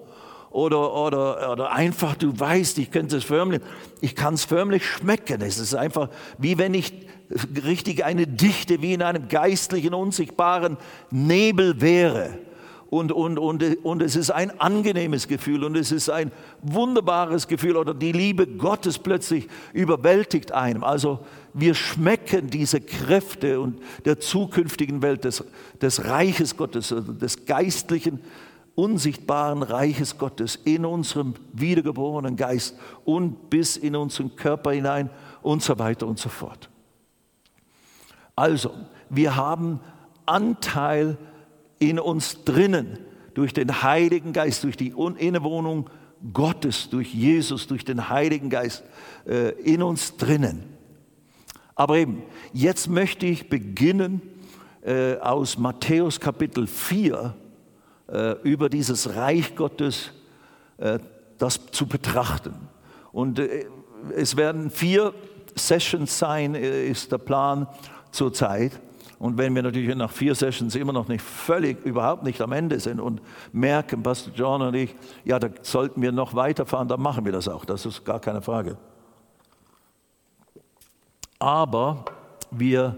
[0.51, 3.61] Oder, oder, oder einfach, du weißt, ich könnte es förmlich,
[4.01, 5.43] ich kann es förmlich schmecken.
[5.43, 6.93] Es ist einfach wie wenn ich
[7.65, 10.77] richtig eine Dichte, wie in einem geistlichen, unsichtbaren
[11.11, 12.39] Nebel wäre
[12.91, 17.77] und, und, und, und es ist ein angenehmes Gefühl und es ist ein wunderbares Gefühl
[17.77, 20.83] oder die Liebe Gottes plötzlich überwältigt einem.
[20.83, 21.21] Also
[21.55, 25.45] wir schmecken diese Kräfte und der zukünftigen Welt des,
[25.81, 28.21] des Reiches Gottes, also des geistlichen,
[28.75, 35.11] unsichtbaren Reiches Gottes in unserem wiedergeborenen Geist und bis in unseren Körper hinein
[35.43, 36.71] und so weiter und so fort.
[38.37, 38.73] Also,
[39.11, 39.81] wir haben
[40.25, 41.19] Anteil
[41.79, 42.99] in uns drinnen,
[43.35, 45.89] durch den Heiligen Geist, durch die Innewohnung
[46.33, 48.85] Gottes, durch Jesus, durch den Heiligen Geist
[49.27, 50.65] äh, in uns drinnen.
[51.75, 54.23] Aber eben, jetzt möchte ich beginnen
[54.83, 57.35] äh, aus Matthäus Kapitel 4
[58.09, 60.13] äh, über dieses Reich Gottes
[60.79, 60.99] äh,
[61.39, 62.55] das zu betrachten.
[63.13, 63.67] Und äh,
[64.17, 65.13] es werden vier
[65.55, 67.67] Sessions sein, äh, ist der Plan
[68.11, 68.81] zurzeit.
[69.19, 72.81] Und wenn wir natürlich nach vier Sessions immer noch nicht völlig, überhaupt nicht am Ende
[72.81, 73.21] sind und
[73.53, 77.47] merken, Pastor John und ich, ja, da sollten wir noch weiterfahren, dann machen wir das
[77.47, 77.67] auch.
[77.67, 78.79] Das ist gar keine Frage.
[81.41, 82.05] Aber
[82.53, 82.97] wir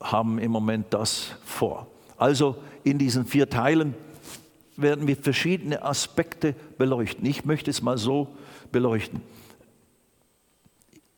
[0.00, 1.86] haben im Moment das vor.
[2.16, 3.94] Also in diesen vier Teilen
[4.76, 7.24] werden wir verschiedene Aspekte beleuchten.
[7.26, 8.28] Ich möchte es mal so
[8.72, 9.20] beleuchten.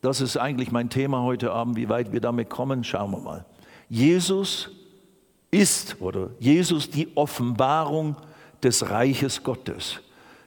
[0.03, 1.77] Das ist eigentlich mein Thema heute Abend.
[1.77, 3.45] Wie weit wir damit kommen, schauen wir mal.
[3.89, 4.71] Jesus
[5.51, 8.17] ist oder Jesus die Offenbarung
[8.63, 10.01] des Reiches Gottes.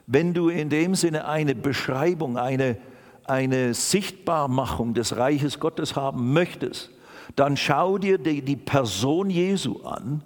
[0.06, 2.76] Wenn du in dem Sinne eine Beschreibung, eine,
[3.28, 6.90] eine Sichtbarmachung des Reiches Gottes haben möchtest,
[7.36, 10.22] dann schau dir die, die Person Jesu an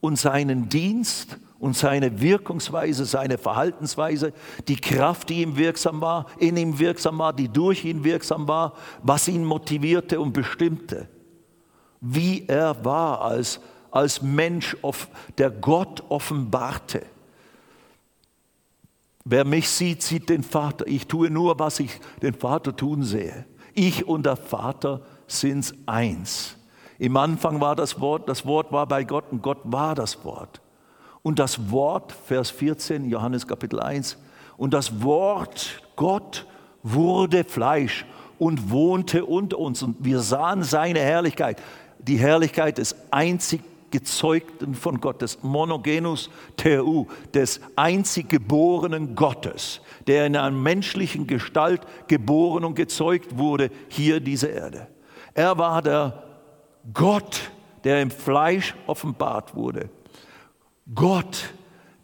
[0.00, 4.32] und seinen Dienst und seine Wirkungsweise, seine Verhaltensweise,
[4.68, 8.74] die Kraft, die ihm wirksam war, in ihm wirksam war, die durch ihn wirksam war,
[9.02, 11.08] was ihn motivierte und bestimmte
[12.00, 14.76] wie er war als, als Mensch,
[15.38, 17.02] der Gott offenbarte.
[19.30, 20.88] Wer mich sieht, sieht den Vater.
[20.88, 23.46] Ich tue nur, was ich den Vater tun sehe.
[23.74, 26.56] Ich und der Vater sind eins.
[26.98, 30.60] Im Anfang war das Wort, das Wort war bei Gott und Gott war das Wort.
[31.22, 34.18] Und das Wort, Vers 14, Johannes Kapitel 1,
[34.56, 36.44] und das Wort Gott
[36.82, 38.04] wurde Fleisch
[38.36, 41.62] und wohnte unter uns und wir sahen seine Herrlichkeit
[42.02, 43.60] die Herrlichkeit des einzig
[43.90, 51.82] Gezeugten von Gott, des Monogenus Theou, des einzig geborenen Gottes, der in einer menschlichen Gestalt
[52.06, 54.86] geboren und gezeugt wurde, hier diese Erde.
[55.34, 56.22] Er war der
[56.92, 57.50] Gott,
[57.84, 59.88] der im Fleisch offenbart wurde.
[60.94, 61.52] Gott,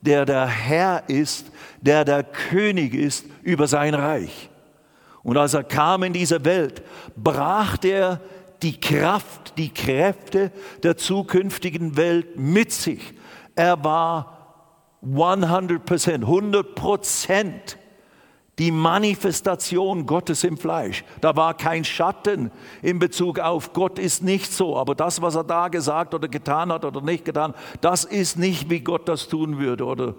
[0.00, 4.50] der der Herr ist, der der König ist über sein Reich.
[5.22, 6.82] Und als er kam in diese Welt,
[7.16, 8.20] brach er
[8.66, 10.50] die Kraft, die Kräfte
[10.82, 13.14] der zukünftigen Welt mit sich.
[13.54, 17.78] Er war 100% 100 Prozent
[18.58, 21.04] die Manifestation Gottes im Fleisch.
[21.20, 22.50] Da war kein Schatten
[22.82, 26.72] in Bezug auf Gott ist nicht so, aber das, was er da gesagt oder getan
[26.72, 30.16] hat oder nicht getan, das ist nicht, wie Gott das tun würde oder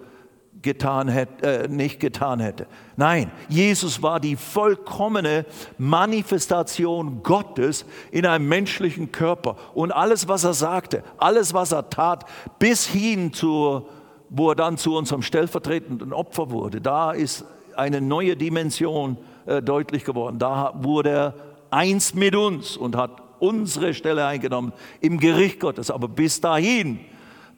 [0.61, 2.67] getan hätte, äh, nicht getan hätte.
[2.95, 5.45] Nein, Jesus war die vollkommene
[5.77, 9.55] Manifestation Gottes in einem menschlichen Körper.
[9.73, 12.25] Und alles, was er sagte, alles, was er tat,
[12.59, 13.87] bis hin zur,
[14.29, 20.03] wo er dann zu unserem stellvertretenden Opfer wurde, da ist eine neue Dimension äh, deutlich
[20.03, 20.39] geworden.
[20.39, 21.33] Da wurde er
[21.69, 25.91] eins mit uns und hat unsere Stelle eingenommen im Gericht Gottes.
[25.91, 26.99] Aber bis dahin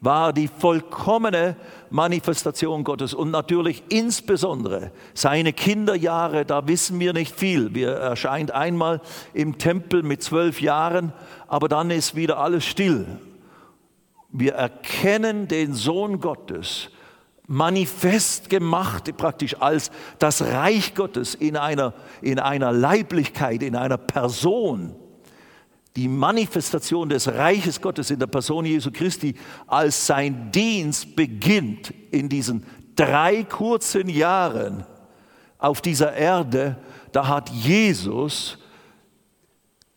[0.00, 1.56] war die vollkommene
[1.90, 7.74] Manifestation Gottes und natürlich insbesondere seine Kinderjahre, da wissen wir nicht viel.
[7.74, 9.00] Wir erscheint einmal
[9.34, 11.12] im Tempel mit zwölf Jahren,
[11.48, 13.06] aber dann ist wieder alles still.
[14.30, 16.88] Wir erkennen den Sohn Gottes
[17.50, 24.94] manifest gemacht, praktisch als das Reich Gottes in einer, in einer Leiblichkeit, in einer Person.
[25.96, 29.34] Die Manifestation des Reiches Gottes in der Person Jesu Christi,
[29.66, 34.84] als sein Dienst beginnt in diesen drei kurzen Jahren
[35.58, 36.76] auf dieser Erde,
[37.12, 38.58] da hat Jesus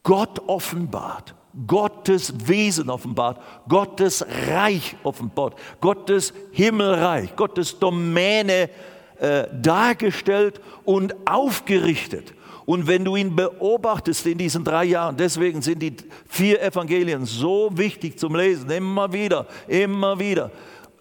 [0.03, 1.35] Gott offenbart.
[1.67, 8.71] Gottes Wesen offenbart, Gottes Reich offenbart, Gottes Himmelreich, Gottes Domäne
[9.19, 12.33] äh, dargestellt und aufgerichtet.
[12.65, 15.95] Und wenn du ihn beobachtest in diesen drei Jahren, deswegen sind die
[16.27, 20.51] vier Evangelien so wichtig zum Lesen, immer wieder, immer wieder.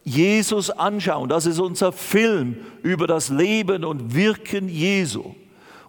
[0.05, 5.35] Jesus anschauen, das ist unser Film über das Leben und Wirken Jesu.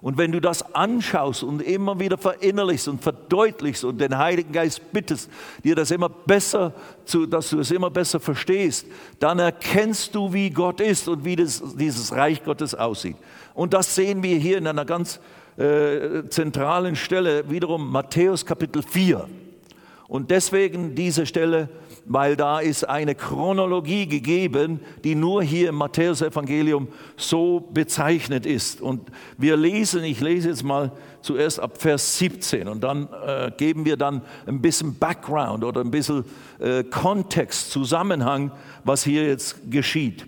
[0.03, 4.91] Und wenn du das anschaust und immer wieder verinnerlichst und verdeutlichst und den Heiligen Geist
[4.91, 5.29] bittest,
[5.63, 6.73] dir das immer besser,
[7.05, 8.85] zu, dass du es immer besser verstehst,
[9.19, 13.15] dann erkennst du, wie Gott ist und wie das, dieses Reich Gottes aussieht.
[13.53, 15.21] Und das sehen wir hier in einer ganz
[15.57, 19.27] äh, zentralen Stelle, wiederum Matthäus Kapitel 4.
[20.07, 21.69] Und deswegen diese Stelle
[22.05, 28.81] weil da ist eine Chronologie gegeben, die nur hier im Matthäus-Evangelium so bezeichnet ist.
[28.81, 33.85] Und wir lesen, ich lese jetzt mal zuerst ab Vers 17 und dann äh, geben
[33.85, 36.25] wir dann ein bisschen Background oder ein bisschen
[36.59, 38.51] äh, Kontext, Zusammenhang,
[38.83, 40.25] was hier jetzt geschieht.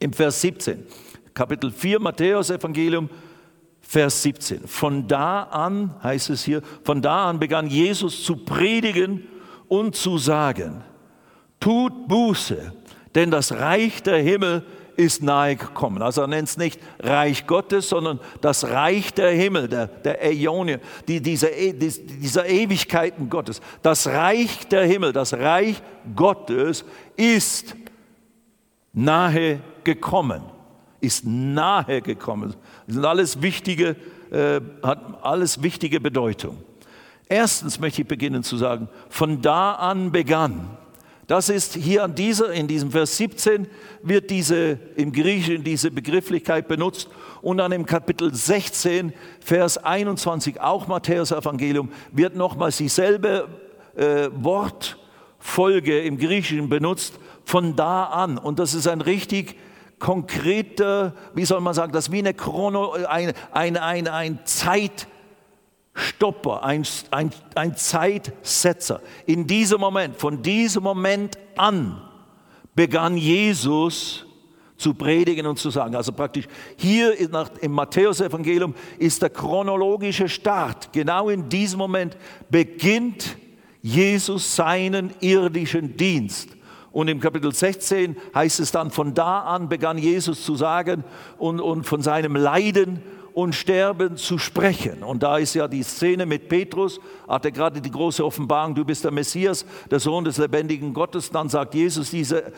[0.00, 0.84] Im Vers 17,
[1.34, 3.08] Kapitel 4 Matthäus-Evangelium,
[3.90, 4.68] Vers 17.
[4.68, 9.26] Von da an, heißt es hier, von da an begann Jesus zu predigen
[9.66, 10.84] und zu sagen,
[11.58, 12.72] tut Buße,
[13.16, 16.02] denn das Reich der Himmel ist nahe gekommen.
[16.02, 20.76] Also er nennt es nicht Reich Gottes, sondern das Reich der Himmel, der, der Äonie,
[21.08, 23.60] die, diese, e, dieser Ewigkeiten Gottes.
[23.82, 25.82] Das Reich der Himmel, das Reich
[26.14, 26.84] Gottes
[27.16, 27.74] ist
[28.92, 30.42] nahe gekommen.
[31.00, 32.54] Ist nahe gekommen.
[32.86, 33.96] Das sind alles wichtige,
[34.30, 36.58] äh, hat alles wichtige Bedeutung.
[37.28, 40.76] Erstens möchte ich beginnen zu sagen, von da an begann.
[41.30, 43.68] Das ist hier an dieser, in diesem Vers 17
[44.02, 47.08] wird diese, im Griechischen diese Begrifflichkeit benutzt
[47.40, 53.46] und dann im Kapitel 16, Vers 21, auch Matthäus Evangelium, wird nochmals dieselbe
[53.94, 58.36] äh, Wortfolge im Griechischen benutzt, von da an.
[58.36, 59.54] Und das ist ein richtig
[60.00, 65.06] konkreter, wie soll man sagen, das ist wie eine Chrono, ein, ein, ein, ein Zeit,
[65.94, 69.00] Stopper, ein, ein, ein Zeitsetzer.
[69.26, 72.00] In diesem Moment, von diesem Moment an
[72.74, 74.26] begann Jesus
[74.76, 75.94] zu predigen und zu sagen.
[75.94, 77.14] Also praktisch hier
[77.60, 80.92] im Matthäusevangelium ist der chronologische Start.
[80.92, 82.16] Genau in diesem Moment
[82.48, 83.36] beginnt
[83.82, 86.48] Jesus seinen irdischen Dienst.
[86.92, 91.04] Und im Kapitel 16 heißt es dann, von da an begann Jesus zu sagen
[91.38, 95.04] und, und von seinem Leiden und Sterben zu sprechen.
[95.04, 98.84] Und da ist ja die Szene mit Petrus, hat er gerade die große Offenbarung, du
[98.84, 101.30] bist der Messias, der Sohn des lebendigen Gottes.
[101.30, 102.52] Dann sagt Jesus diese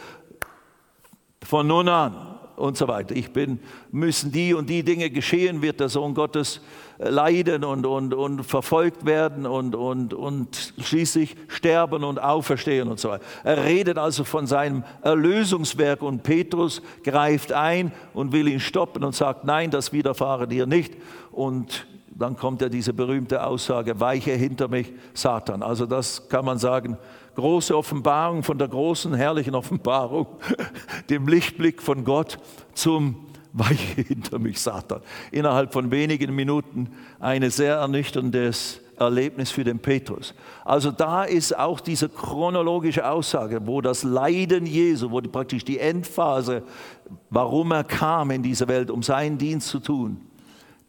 [1.42, 2.32] von nun an
[2.62, 3.16] und so weiter.
[3.16, 3.59] Ich bin,
[3.90, 6.61] müssen die und die Dinge geschehen, wird der Sohn Gottes
[6.98, 13.01] äh, leiden und, und, und verfolgt werden und, und, und schließlich sterben und auferstehen und
[13.01, 13.25] so weiter.
[13.42, 19.16] Er redet also von seinem Erlösungswerk und Petrus greift ein und will ihn stoppen und
[19.16, 20.94] sagt, nein, das widerfahre dir nicht.
[21.33, 25.64] Und dann kommt ja diese berühmte Aussage, weiche hinter mich, Satan.
[25.64, 26.96] Also das kann man sagen,
[27.35, 30.27] große Offenbarung von der großen, herrlichen Offenbarung,
[31.11, 32.38] dem Lichtblick von Gott
[32.75, 35.01] zum weiche hinter mich, Satan.
[35.31, 36.90] Innerhalb von wenigen Minuten
[37.21, 40.35] ein sehr ernüchterndes Erlebnis für den Petrus.
[40.64, 46.62] Also da ist auch diese chronologische Aussage, wo das Leiden Jesu, wo praktisch die Endphase,
[47.31, 50.21] warum er kam in diese Welt, um seinen Dienst zu tun,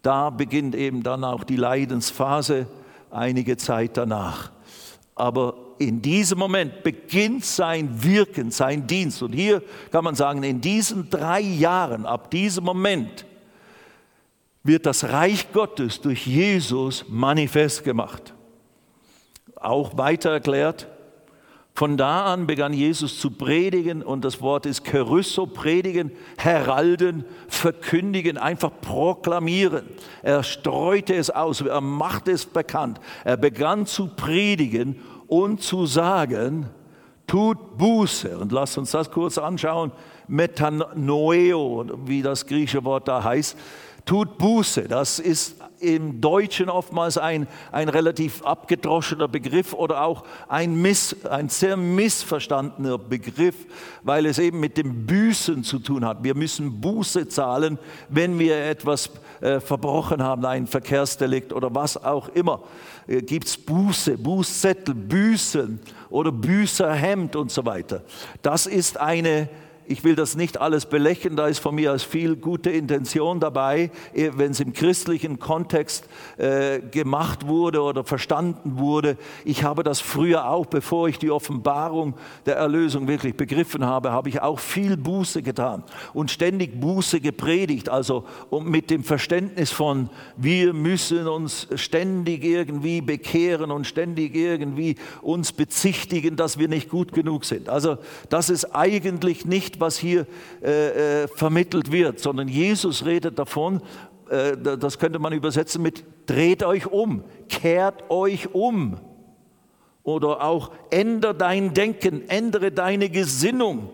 [0.01, 2.67] da beginnt eben dann auch die Leidensphase
[3.09, 4.51] einige Zeit danach.
[5.15, 9.21] Aber in diesem Moment beginnt sein Wirken, sein Dienst.
[9.21, 13.25] Und hier kann man sagen, in diesen drei Jahren, ab diesem Moment,
[14.63, 18.33] wird das Reich Gottes durch Jesus manifest gemacht.
[19.55, 20.87] Auch weiter erklärt,
[21.75, 28.37] von da an begann Jesus zu predigen und das Wort ist Kerysso, predigen, heralden, verkündigen,
[28.37, 29.87] einfach proklamieren.
[30.21, 32.99] Er streute es aus, er machte es bekannt.
[33.23, 36.69] Er begann zu predigen und zu sagen,
[37.27, 38.37] tut Buße.
[38.37, 39.91] Und lasst uns das kurz anschauen.
[40.27, 43.57] Metanoeo, wie das griechische Wort da heißt.
[44.05, 44.83] Tut Buße.
[44.83, 51.49] Das ist im Deutschen oftmals ein, ein relativ abgedroschener Begriff oder auch ein, miss, ein
[51.49, 53.55] sehr missverstandener Begriff,
[54.01, 56.23] weil es eben mit dem Büßen zu tun hat.
[56.23, 57.77] Wir müssen Buße zahlen,
[58.09, 59.09] wenn wir etwas
[59.41, 62.61] äh, verbrochen haben, ein Verkehrsdelikt oder was auch immer.
[63.07, 68.03] Äh, Gibt es Buße, Bußzettel, Büßen oder Büßerhemd und so weiter.
[68.41, 69.49] Das ist eine
[69.87, 73.91] ich will das nicht alles belächeln, da ist von mir aus viel gute Intention dabei,
[74.13, 79.17] eh, wenn es im christlichen Kontext äh, gemacht wurde oder verstanden wurde.
[79.45, 82.15] Ich habe das früher auch, bevor ich die Offenbarung
[82.45, 87.89] der Erlösung wirklich begriffen habe, habe ich auch viel Buße getan und ständig Buße gepredigt,
[87.89, 88.25] also
[88.63, 96.35] mit dem Verständnis von, wir müssen uns ständig irgendwie bekehren und ständig irgendwie uns bezichtigen,
[96.35, 97.69] dass wir nicht gut genug sind.
[97.69, 97.97] Also
[98.29, 100.27] das ist eigentlich nicht nicht, was hier
[100.61, 103.81] äh, äh, vermittelt wird, sondern Jesus redet davon,
[104.29, 108.97] äh, das könnte man übersetzen mit, dreht euch um, kehrt euch um.
[110.03, 113.89] Oder auch ändere dein Denken, ändere deine Gesinnung.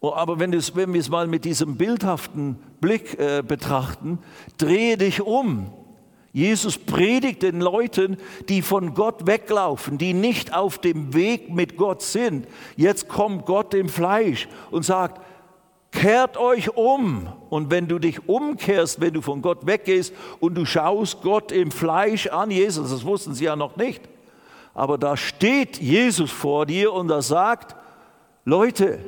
[0.00, 4.20] Oh, aber wenn, wenn wir es mal mit diesem bildhaften Blick äh, betrachten,
[4.58, 5.72] drehe dich um.
[6.36, 8.18] Jesus predigt den Leuten,
[8.50, 12.46] die von Gott weglaufen, die nicht auf dem Weg mit Gott sind.
[12.76, 15.22] Jetzt kommt Gott im Fleisch und sagt,
[15.92, 17.26] kehrt euch um.
[17.48, 21.70] Und wenn du dich umkehrst, wenn du von Gott weggehst und du schaust Gott im
[21.70, 24.02] Fleisch an, Jesus, das wussten sie ja noch nicht,
[24.74, 27.74] aber da steht Jesus vor dir und er sagt,
[28.44, 28.98] Leute,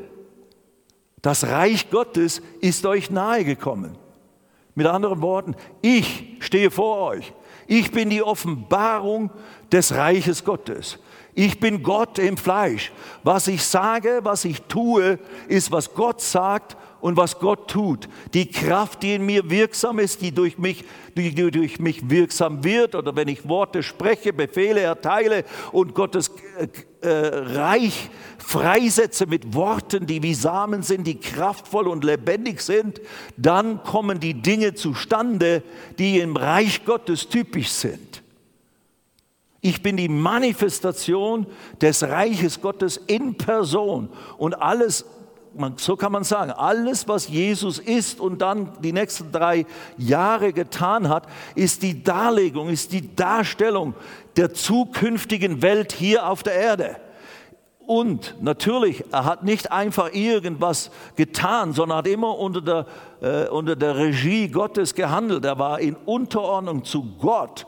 [1.21, 4.08] das Reich Gottes ist euch nahegekommen.
[4.79, 7.33] Mit anderen Worten, ich stehe vor euch.
[7.67, 9.33] Ich bin die Offenbarung
[9.73, 11.01] des Reiches Gottes.
[11.35, 12.93] Ich bin Gott im Fleisch.
[13.25, 18.09] Was ich sage, was ich tue, ist, was Gott sagt und was Gott tut.
[18.35, 20.85] Die Kraft, die in mir wirksam ist, die durch mich,
[21.17, 26.31] die, durch mich wirksam wird, oder wenn ich Worte spreche, Befehle erteile und Gottes
[27.01, 33.01] äh, Reich freisetze mit Worten, die wie Samen sind, die kraftvoll und lebendig sind,
[33.37, 35.63] dann kommen die Dinge zustande,
[35.99, 38.23] die im Reich Gottes typisch sind.
[39.61, 41.47] Ich bin die Manifestation
[41.81, 44.09] des Reiches Gottes in Person
[44.39, 45.05] und alles
[45.77, 49.67] so kann man sagen, alles, was Jesus ist und dann die nächsten drei
[49.97, 53.95] Jahre getan hat, ist die Darlegung, ist die Darstellung
[54.37, 56.97] der zukünftigen Welt hier auf der Erde.
[57.89, 62.87] Und natürlich, er hat nicht einfach irgendwas getan, sondern hat immer unter der,
[63.23, 65.45] äh, unter der Regie Gottes gehandelt.
[65.47, 67.67] Er war in Unterordnung zu Gott.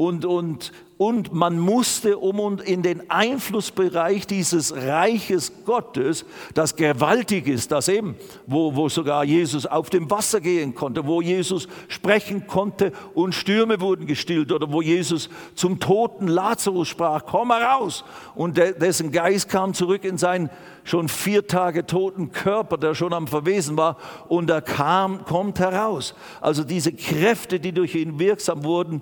[0.00, 7.72] Und, und und man musste, um in den Einflussbereich dieses Reiches Gottes, das gewaltig ist,
[7.72, 12.92] das eben, wo, wo sogar Jesus auf dem Wasser gehen konnte, wo Jesus sprechen konnte
[13.14, 18.04] und Stürme wurden gestillt oder wo Jesus zum toten Lazarus sprach, komm heraus.
[18.34, 20.50] Und dessen Geist kam zurück in seinen
[20.84, 23.96] schon vier Tage toten Körper, der schon am Verwesen war,
[24.28, 26.14] und er kam, kommt heraus.
[26.42, 29.00] Also diese Kräfte, die durch ihn wirksam wurden,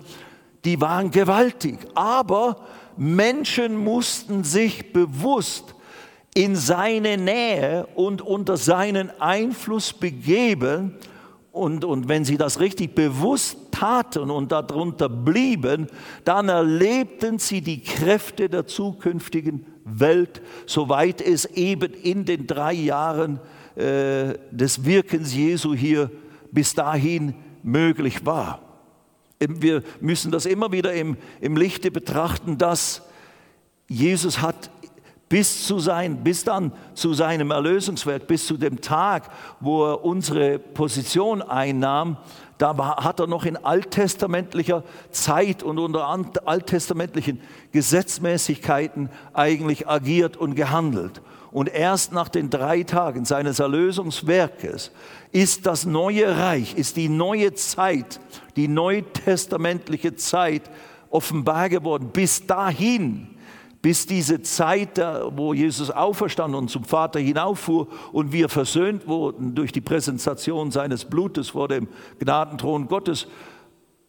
[0.65, 1.77] die waren gewaltig.
[1.95, 2.57] Aber
[2.97, 5.75] Menschen mussten sich bewusst
[6.35, 10.95] in seine Nähe und unter seinen Einfluss begeben.
[11.51, 15.87] Und, und wenn sie das richtig bewusst taten und darunter blieben,
[16.23, 23.39] dann erlebten sie die Kräfte der zukünftigen Welt, soweit es eben in den drei Jahren
[23.75, 26.11] äh, des Wirkens Jesu hier
[26.51, 27.33] bis dahin
[27.63, 28.68] möglich war.
[29.39, 33.03] Wir müssen das immer wieder im, im Lichte betrachten, dass
[33.87, 34.69] Jesus hat
[35.29, 39.29] bis zu sein, bis dann zu seinem Erlösungswerk, bis zu dem Tag,
[39.59, 42.17] wo er unsere Position einnahm,
[42.59, 46.07] da hat er noch in alttestamentlicher Zeit und unter
[46.45, 47.41] alttestamentlichen
[47.71, 51.21] Gesetzmäßigkeiten eigentlich agiert und gehandelt.
[51.51, 54.91] Und erst nach den drei Tagen seines Erlösungswerkes
[55.31, 58.19] ist das neue Reich, ist die neue Zeit,
[58.57, 60.69] die neutestamentliche Zeit
[61.09, 62.09] offenbar geworden.
[62.11, 63.38] Bis dahin
[63.81, 69.71] bis diese Zeit, wo Jesus auferstand und zum Vater hinauffuhr und wir versöhnt wurden durch
[69.71, 71.87] die Präsentation seines Blutes vor dem
[72.19, 73.27] Gnadenthron Gottes,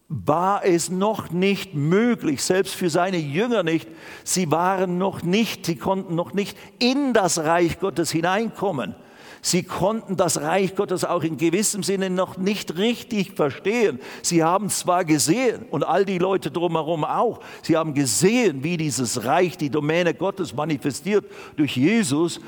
[0.08, 3.88] war es noch nicht möglich, selbst für seine Jünger nicht.
[4.24, 8.96] Sie waren noch nicht, sie konnten noch nicht in das Reich Gottes hineinkommen.
[9.42, 13.98] Sie konnten das Reich Gottes auch in gewissem Sinne noch nicht richtig verstehen.
[14.22, 19.24] Sie haben zwar gesehen und all die Leute drumherum auch, sie haben gesehen, wie dieses
[19.24, 21.24] Reich, die Domäne Gottes manifestiert
[21.56, 22.40] durch Jesus,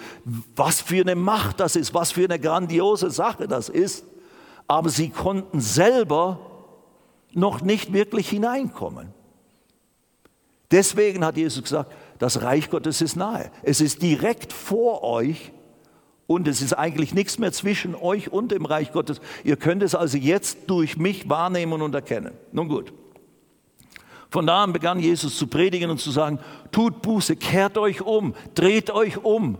[0.55, 4.05] was für eine Macht das ist, was für eine grandiose Sache das ist.
[4.68, 6.40] Aber sie konnten selber
[7.32, 9.09] noch nicht wirklich hineinkommen.
[10.70, 13.51] Deswegen hat Jesus gesagt, das Reich Gottes ist nahe.
[13.62, 15.53] Es ist direkt vor euch
[16.33, 19.20] und es ist eigentlich nichts mehr zwischen euch und dem Reich Gottes.
[19.45, 22.33] Ihr könnt es also jetzt durch mich wahrnehmen und erkennen.
[22.53, 22.93] Nun gut.
[24.30, 26.39] Von da an begann Jesus zu predigen und zu sagen,
[26.70, 29.59] tut Buße, kehrt euch um, dreht euch um,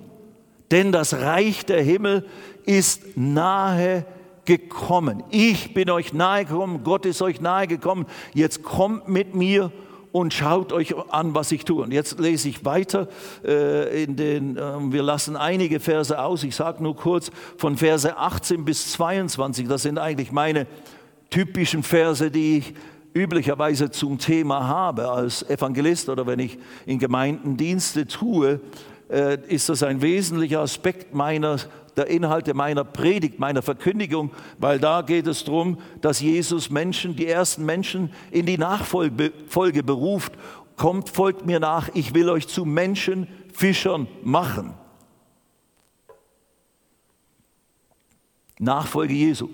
[0.71, 2.27] denn das Reich der Himmel
[2.65, 4.07] ist nahe
[4.47, 5.23] gekommen.
[5.31, 8.07] Ich bin euch nahe gekommen, Gott ist euch nahe gekommen.
[8.33, 9.71] Jetzt kommt mit mir
[10.13, 11.83] und schaut euch an, was ich tue.
[11.83, 13.09] Und jetzt lese ich weiter
[13.45, 14.61] äh, in den, äh,
[14.93, 16.45] wir lassen einige Verse aus.
[16.45, 19.67] Ich sage nur kurz von Verse 18 bis 22.
[19.67, 20.67] Das sind eigentlich meine
[21.31, 22.75] typischen Verse, die ich
[23.15, 28.61] üblicherweise zum Thema habe als Evangelist oder wenn ich in Gemeinden Dienste tue,
[29.11, 31.59] äh, ist das ein wesentlicher Aspekt meiner
[31.97, 37.27] der Inhalte meiner Predigt, meiner Verkündigung, weil da geht es darum, dass Jesus Menschen, die
[37.27, 40.33] ersten Menschen in die Nachfolge beruft.
[40.77, 44.75] Kommt, folgt mir nach, ich will euch zu Menschenfischern machen.
[48.59, 49.49] Nachfolge Jesu.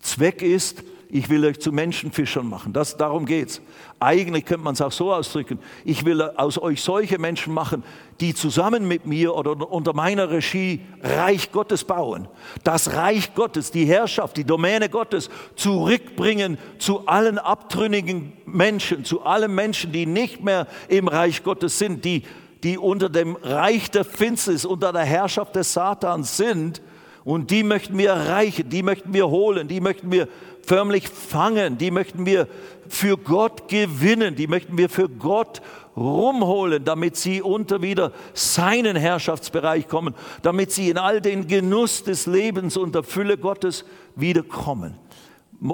[0.00, 2.72] Zweck ist, ich will euch zu Menschenfischern machen.
[2.72, 3.60] Das, darum geht es.
[4.00, 5.58] Eigentlich könnte man es auch so ausdrücken.
[5.84, 7.82] Ich will aus euch solche Menschen machen,
[8.20, 12.28] die zusammen mit mir oder unter meiner Regie Reich Gottes bauen.
[12.62, 19.52] Das Reich Gottes, die Herrschaft, die Domäne Gottes zurückbringen zu allen abtrünnigen Menschen, zu allen
[19.52, 22.22] Menschen, die nicht mehr im Reich Gottes sind, die,
[22.62, 26.82] die unter dem Reich der Finsternis, unter der Herrschaft des Satans sind.
[27.24, 30.28] Und die möchten wir erreichen, die möchten wir holen, die möchten wir
[30.68, 32.46] förmlich fangen, die möchten wir
[32.88, 35.62] für Gott gewinnen, die möchten wir für Gott
[35.96, 42.26] rumholen, damit sie unter wieder seinen Herrschaftsbereich kommen, damit sie in all den Genuss des
[42.26, 44.94] Lebens und der Fülle Gottes wiederkommen.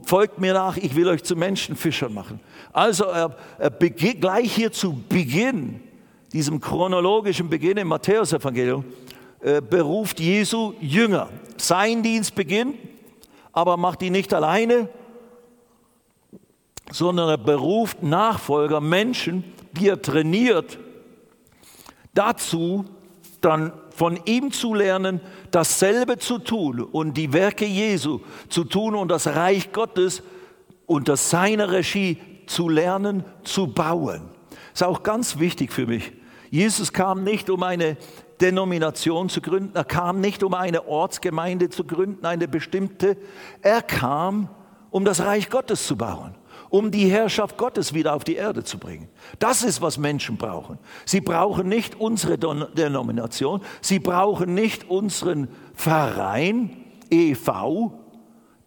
[0.04, 2.38] Folgt mir nach, ich will euch zu Menschenfischern machen.
[2.72, 5.80] Also er, er gleich hier zu Beginn,
[6.32, 8.84] diesem chronologischen Beginn im Matthäusevangelium,
[9.40, 11.28] äh, beruft Jesu Jünger.
[11.56, 12.76] Sein Dienst beginnt
[13.54, 14.88] aber macht ihn nicht alleine,
[16.90, 20.78] sondern er beruft Nachfolger, Menschen, die er trainiert,
[22.12, 22.84] dazu
[23.40, 29.08] dann von ihm zu lernen, dasselbe zu tun und die Werke Jesu zu tun und
[29.08, 30.22] das Reich Gottes
[30.86, 34.30] unter seiner Regie zu lernen, zu bauen.
[34.50, 36.12] Das ist auch ganz wichtig für mich.
[36.50, 37.96] Jesus kam nicht, um eine
[38.40, 39.74] Denomination zu gründen.
[39.74, 43.16] Er kam nicht, um eine Ortsgemeinde zu gründen, eine bestimmte.
[43.62, 44.48] Er kam,
[44.90, 46.34] um das Reich Gottes zu bauen,
[46.70, 49.08] um die Herrschaft Gottes wieder auf die Erde zu bringen.
[49.38, 50.78] Das ist, was Menschen brauchen.
[51.04, 57.92] Sie brauchen nicht unsere Denomination, sie brauchen nicht unseren Verein, EV,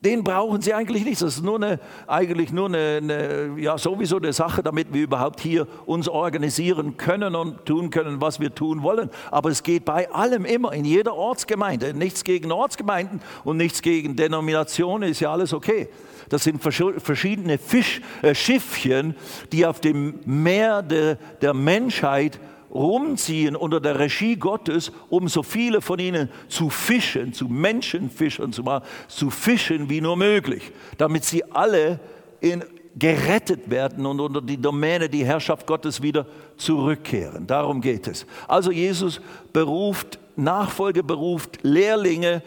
[0.01, 1.21] den brauchen sie eigentlich nicht.
[1.21, 5.39] Das ist nur eine, eigentlich nur eine, eine, ja, sowieso eine Sache, damit wir überhaupt
[5.39, 9.09] hier uns organisieren können und tun können, was wir tun wollen.
[9.31, 11.93] Aber es geht bei allem immer, in jeder Ortsgemeinde.
[11.93, 15.89] Nichts gegen Ortsgemeinden und nichts gegen Denominationen, ist ja alles okay.
[16.29, 19.15] Das sind verschiedene Fisch, äh, Schiffchen,
[19.51, 22.39] die auf dem Meer de, der Menschheit
[22.77, 28.63] rumziehen unter der Regie Gottes, um so viele von ihnen zu fischen, zu Menschenfischern zu
[28.63, 31.99] machen, zu fischen wie nur möglich, damit sie alle
[32.39, 32.63] in,
[32.97, 36.25] gerettet werden und unter die Domäne, die Herrschaft Gottes wieder
[36.57, 37.45] zurückkehren.
[37.45, 38.25] Darum geht es.
[38.47, 39.21] Also Jesus
[39.53, 42.41] beruft, Nachfolge beruft Lehrlinge,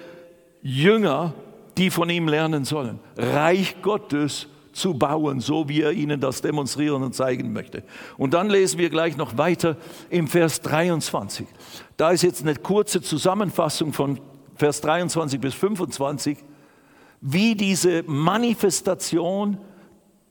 [0.62, 1.34] Jünger,
[1.76, 7.02] die von ihm lernen sollen, Reich Gottes zu bauen, so wie er ihnen das demonstrieren
[7.02, 7.82] und zeigen möchte.
[8.16, 9.76] Und dann lesen wir gleich noch weiter
[10.10, 11.46] im Vers 23.
[11.96, 14.20] Da ist jetzt eine kurze Zusammenfassung von
[14.56, 16.38] Vers 23 bis 25,
[17.20, 19.58] wie diese Manifestation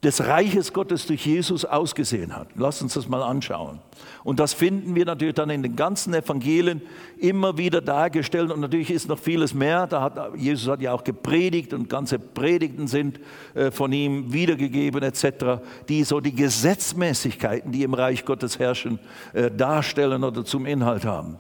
[0.03, 2.47] des Reiches Gottes durch Jesus ausgesehen hat.
[2.55, 3.79] Lass uns das mal anschauen.
[4.23, 6.81] Und das finden wir natürlich dann in den ganzen Evangelien
[7.17, 8.49] immer wieder dargestellt.
[8.49, 9.87] Und natürlich ist noch vieles mehr.
[9.87, 13.19] Da hat, Jesus hat ja auch gepredigt und ganze Predigten sind
[13.55, 18.99] äh, von ihm wiedergegeben etc., die so die Gesetzmäßigkeiten, die im Reich Gottes herrschen,
[19.33, 21.37] äh, darstellen oder zum Inhalt haben.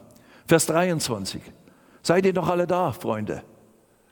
[0.47, 1.41] Vers 23.
[2.03, 3.41] Seid ihr noch alle da, Freunde?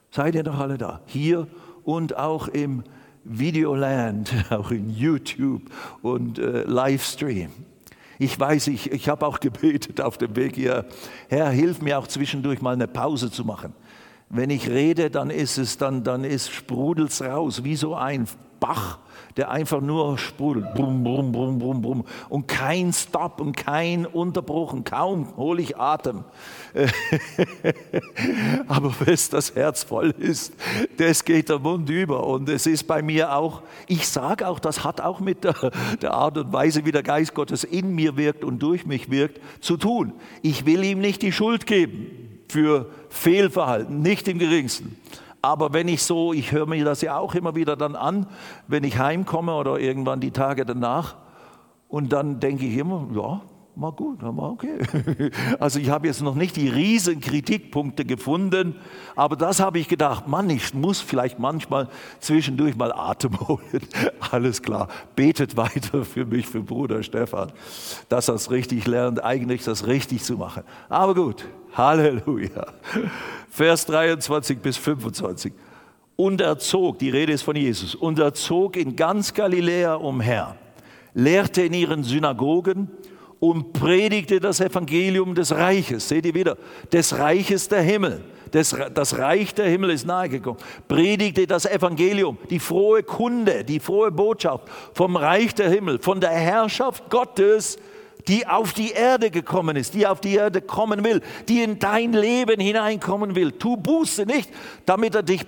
[0.10, 1.02] Seid ihr noch alle da?
[1.06, 1.48] Hier
[1.84, 2.84] und auch im
[3.30, 5.64] Videoland, auch in YouTube
[6.02, 7.50] und äh, Livestream.
[8.20, 10.86] Ich weiß, ich, ich habe auch gebetet auf dem Weg hier.
[11.30, 13.74] Herr, hilf mir auch zwischendurch mal eine Pause zu machen.
[14.30, 18.28] Wenn ich rede, dann ist es, dann, dann ist sprudelt's raus, wie so ein
[18.60, 19.00] Bach
[19.38, 20.74] der einfach nur sprudelt.
[20.74, 22.06] Brumm, brumm, brumm, brumm, brumm.
[22.28, 26.24] Und kein Stopp und kein Unterbruch und kaum hole ich Atem.
[28.68, 30.54] Aber bis das Herz voll ist,
[30.98, 32.26] das geht der Mund über.
[32.26, 35.72] Und es ist bei mir auch, ich sage auch, das hat auch mit der,
[36.02, 39.40] der Art und Weise, wie der Geist Gottes in mir wirkt und durch mich wirkt,
[39.62, 40.14] zu tun.
[40.42, 42.08] Ich will ihm nicht die Schuld geben
[42.50, 44.98] für Fehlverhalten, nicht im geringsten.
[45.42, 48.28] Aber wenn ich so, ich höre mir das ja auch immer wieder dann an,
[48.68, 51.16] wenn ich heimkomme oder irgendwann die Tage danach,
[51.90, 53.42] und dann denke ich immer, ja,
[53.76, 54.80] mal gut, mal okay.
[55.60, 58.76] Also ich habe jetzt noch nicht die riesen Kritikpunkte gefunden,
[59.16, 61.88] aber das habe ich gedacht, Mann, ich muss vielleicht manchmal
[62.20, 63.82] zwischendurch mal Atem holen.
[64.32, 67.52] Alles klar, betet weiter für mich, für Bruder Stefan,
[68.10, 70.64] dass er es richtig lernt, eigentlich das richtig zu machen.
[70.90, 71.46] Aber gut,
[71.78, 72.66] Halleluja.
[73.52, 75.54] Vers 23 bis 25.
[76.16, 80.56] Und er zog, die Rede ist von Jesus, und er zog in ganz Galiläa umher,
[81.14, 82.90] lehrte in ihren Synagogen
[83.40, 86.10] und predigte das Evangelium des Reiches.
[86.10, 86.58] Seht ihr wieder,
[86.92, 88.24] des Reiches der Himmel.
[88.52, 90.60] Das, das Reich der Himmel ist nahegekommen.
[90.88, 96.32] Predigte das Evangelium, die frohe Kunde, die frohe Botschaft vom Reich der Himmel, von der
[96.32, 97.78] Herrschaft Gottes
[98.28, 102.14] die auf die Erde gekommen ist, die auf die Erde kommen will, die in dein
[102.14, 103.54] Leben hineinkommen will.
[103.54, 104.50] Tu Buße nicht,
[104.86, 105.42] damit er dich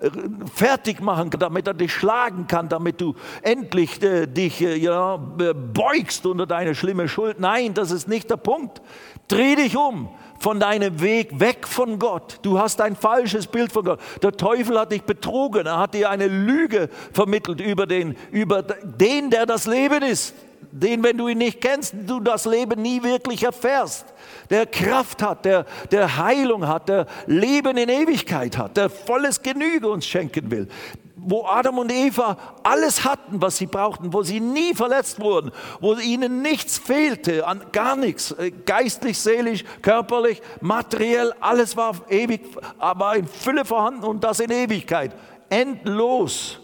[0.00, 0.10] äh,
[0.54, 5.16] fertig machen kann, damit er dich schlagen kann, damit du endlich äh, dich äh, ja,
[5.16, 7.38] beugst unter deine schlimme Schuld.
[7.40, 8.82] Nein, das ist nicht der Punkt.
[9.28, 10.08] Dreh dich um
[10.40, 12.38] von deinem Weg weg von Gott.
[12.42, 14.00] Du hast ein falsches Bild von Gott.
[14.22, 15.66] Der Teufel hat dich betrogen.
[15.66, 20.34] Er hat dir eine Lüge vermittelt über den, über den, der das Leben ist
[20.70, 24.06] den, wenn du ihn nicht kennst, du das Leben nie wirklich erfährst,
[24.50, 29.88] der Kraft hat, der, der Heilung hat, der Leben in Ewigkeit hat, der volles Genüge
[29.88, 30.68] uns schenken will.
[31.16, 35.50] Wo Adam und Eva alles hatten, was sie brauchten, wo sie nie verletzt wurden,
[35.80, 42.42] wo ihnen nichts fehlte, an gar nichts, äh, geistlich, seelisch, körperlich, materiell, alles war ewig,
[42.78, 45.12] aber in Fülle vorhanden und das in Ewigkeit.
[45.50, 46.60] Endlos.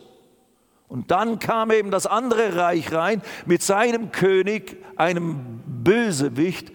[0.88, 6.72] Und dann kam eben das andere Reich rein mit seinem König, einem Bösewicht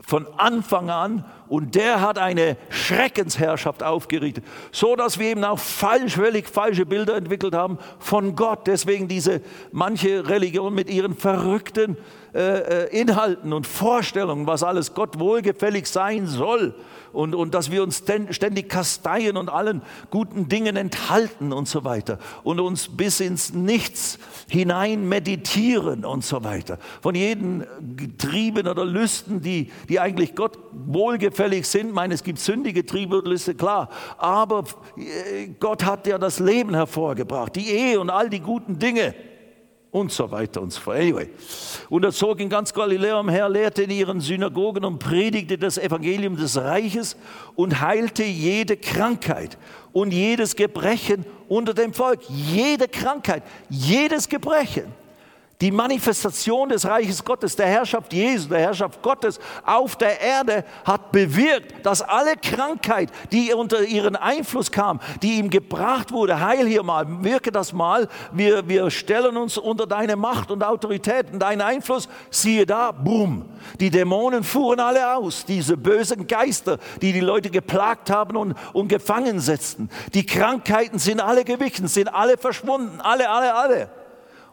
[0.00, 6.14] von Anfang an und der hat eine Schreckensherrschaft aufgerichtet, so dass wir eben auch falsch,
[6.14, 8.66] völlig falsche Bilder entwickelt haben von Gott.
[8.66, 9.40] Deswegen diese
[9.72, 16.26] manche Religion mit ihren verrückten äh, äh Inhalten und Vorstellungen, was alles Gott wohlgefällig sein
[16.26, 16.74] soll
[17.12, 22.18] und, und dass wir uns ständig kasteien und allen guten Dingen enthalten und so weiter
[22.44, 24.18] und uns bis ins Nichts
[24.48, 26.78] hinein meditieren und so weiter.
[27.02, 27.64] Von jeden
[28.18, 31.92] Trieben oder Lüsten, die, die eigentlich Gott wohlgefällig sind.
[31.92, 33.88] Meine, es gibt sündige Triebe und Lüste, klar.
[34.18, 34.64] Aber
[34.96, 39.14] äh, Gott hat ja das Leben hervorgebracht, die Ehe und all die guten Dinge
[39.90, 40.98] und so weiter und so fort.
[40.98, 41.28] Anyway.
[41.88, 46.36] Und er zog in ganz Galiläa umher, lehrte in ihren Synagogen und predigte das Evangelium
[46.36, 47.16] des Reiches
[47.56, 49.58] und heilte jede Krankheit
[49.92, 52.20] und jedes Gebrechen unter dem Volk.
[52.28, 54.92] Jede Krankheit, jedes Gebrechen.
[55.60, 61.12] Die Manifestation des Reiches Gottes, der Herrschaft Jesu, der Herrschaft Gottes auf der Erde hat
[61.12, 66.82] bewirkt, dass alle Krankheit, die unter ihren Einfluss kam, die ihm gebracht wurde, heil hier
[66.82, 71.60] mal, wirke das mal, wir, wir stellen uns unter deine Macht und Autorität und deinen
[71.60, 73.44] Einfluss, siehe da, boom,
[73.80, 78.88] die Dämonen fuhren alle aus, diese bösen Geister, die die Leute geplagt haben und, und
[78.88, 79.90] gefangen setzten.
[80.14, 83.99] Die Krankheiten sind alle gewichen, sind alle verschwunden, alle, alle, alle.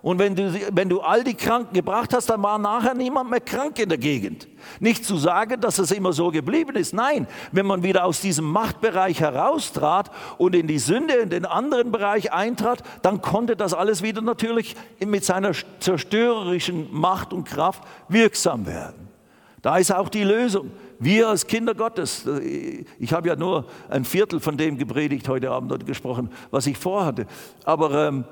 [0.07, 3.41] Und wenn du, wenn du all die Kranken gebracht hast, dann war nachher niemand mehr
[3.41, 4.47] krank in der Gegend.
[4.79, 6.93] Nicht zu sagen, dass es immer so geblieben ist.
[6.93, 11.91] Nein, wenn man wieder aus diesem Machtbereich heraustrat und in die Sünde, in den anderen
[11.91, 15.51] Bereich eintrat, dann konnte das alles wieder natürlich mit seiner
[15.81, 19.09] zerstörerischen Macht und Kraft wirksam werden.
[19.61, 20.71] Da ist auch die Lösung.
[20.99, 22.23] Wir als Kinder Gottes,
[22.97, 26.77] ich habe ja nur ein Viertel von dem gepredigt heute Abend dort gesprochen, was ich
[26.77, 27.27] vorhatte.
[27.65, 28.23] Aber ähm,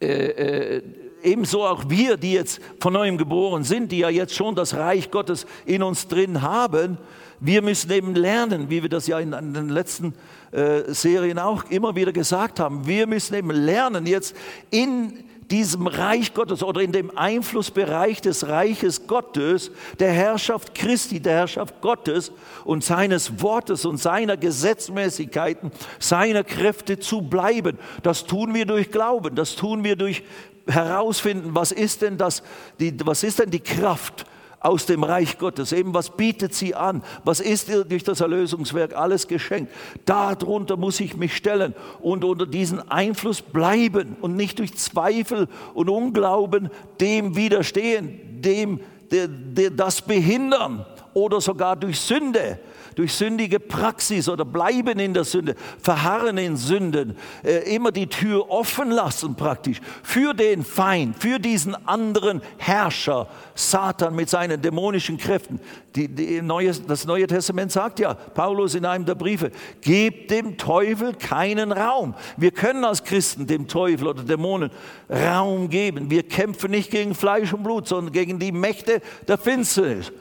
[0.00, 0.82] äh, äh,
[1.22, 5.10] ebenso auch wir, die jetzt von neuem geboren sind, die ja jetzt schon das Reich
[5.10, 6.98] Gottes in uns drin haben,
[7.40, 10.14] wir müssen eben lernen, wie wir das ja in, in den letzten
[10.52, 14.36] äh, Serien auch immer wieder gesagt haben, wir müssen eben lernen, jetzt
[14.70, 21.34] in diesem Reich Gottes oder in dem Einflussbereich des Reiches Gottes, der Herrschaft Christi, der
[21.34, 22.32] Herrschaft Gottes
[22.64, 27.78] und seines Wortes und seiner Gesetzmäßigkeiten, seiner Kräfte zu bleiben.
[28.02, 30.22] Das tun wir durch Glauben, das tun wir durch
[30.66, 32.42] herausfinden, was ist denn das,
[32.80, 34.26] die, was ist denn die Kraft
[34.64, 35.72] aus dem Reich Gottes.
[35.72, 37.02] Eben, was bietet sie an?
[37.22, 39.70] Was ist ihr durch das Erlösungswerk alles geschenkt?
[40.06, 45.90] Darunter muss ich mich stellen und unter diesen Einfluss bleiben und nicht durch Zweifel und
[45.90, 52.58] Unglauben dem widerstehen, dem der, der, das behindern oder sogar durch Sünde
[52.94, 58.50] durch sündige Praxis oder bleiben in der Sünde, verharren in Sünden, äh, immer die Tür
[58.50, 65.60] offen lassen praktisch für den Feind, für diesen anderen Herrscher, Satan mit seinen dämonischen Kräften.
[65.94, 70.58] Die, die Neue, das Neue Testament sagt ja, Paulus in einem der Briefe, gebt dem
[70.58, 72.14] Teufel keinen Raum.
[72.36, 74.70] Wir können als Christen dem Teufel oder Dämonen
[75.08, 76.10] Raum geben.
[76.10, 80.12] Wir kämpfen nicht gegen Fleisch und Blut, sondern gegen die Mächte der Finsternis.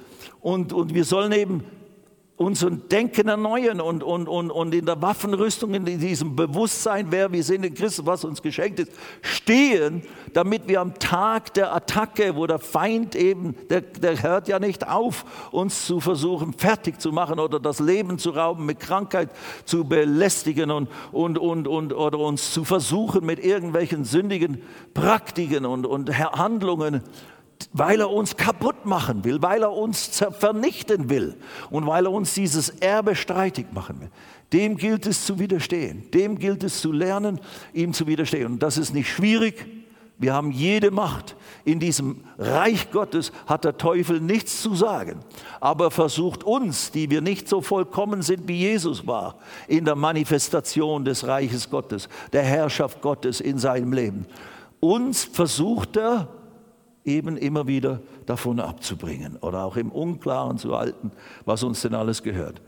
[0.41, 1.63] Und, und wir sollen eben
[2.35, 7.43] unser Denken erneuern und, und, und, und in der Waffenrüstung, in diesem Bewusstsein, wer wir
[7.43, 10.01] sind in Christus, was uns geschenkt ist, stehen,
[10.33, 14.87] damit wir am Tag der Attacke, wo der Feind eben, der, der hört ja nicht
[14.87, 19.29] auf, uns zu versuchen fertig zu machen oder das Leben zu rauben, mit Krankheit
[19.65, 24.63] zu belästigen und, und, und, und oder uns zu versuchen mit irgendwelchen sündigen
[24.95, 27.03] Praktiken und, und Handlungen
[27.71, 31.35] weil er uns kaputt machen will, weil er uns vernichten will
[31.69, 34.09] und weil er uns dieses Erbe streitig machen will.
[34.51, 37.39] Dem gilt es zu widerstehen, dem gilt es zu lernen,
[37.73, 38.53] ihm zu widerstehen.
[38.53, 39.65] Und das ist nicht schwierig.
[40.19, 41.35] Wir haben jede Macht.
[41.65, 45.19] In diesem Reich Gottes hat der Teufel nichts zu sagen.
[45.59, 49.95] Aber er versucht uns, die wir nicht so vollkommen sind, wie Jesus war, in der
[49.95, 54.25] Manifestation des Reiches Gottes, der Herrschaft Gottes in seinem Leben.
[54.79, 56.27] Uns versucht er
[57.05, 61.11] eben immer wieder davon abzubringen oder auch im Unklaren zu halten,
[61.45, 62.61] was uns denn alles gehört.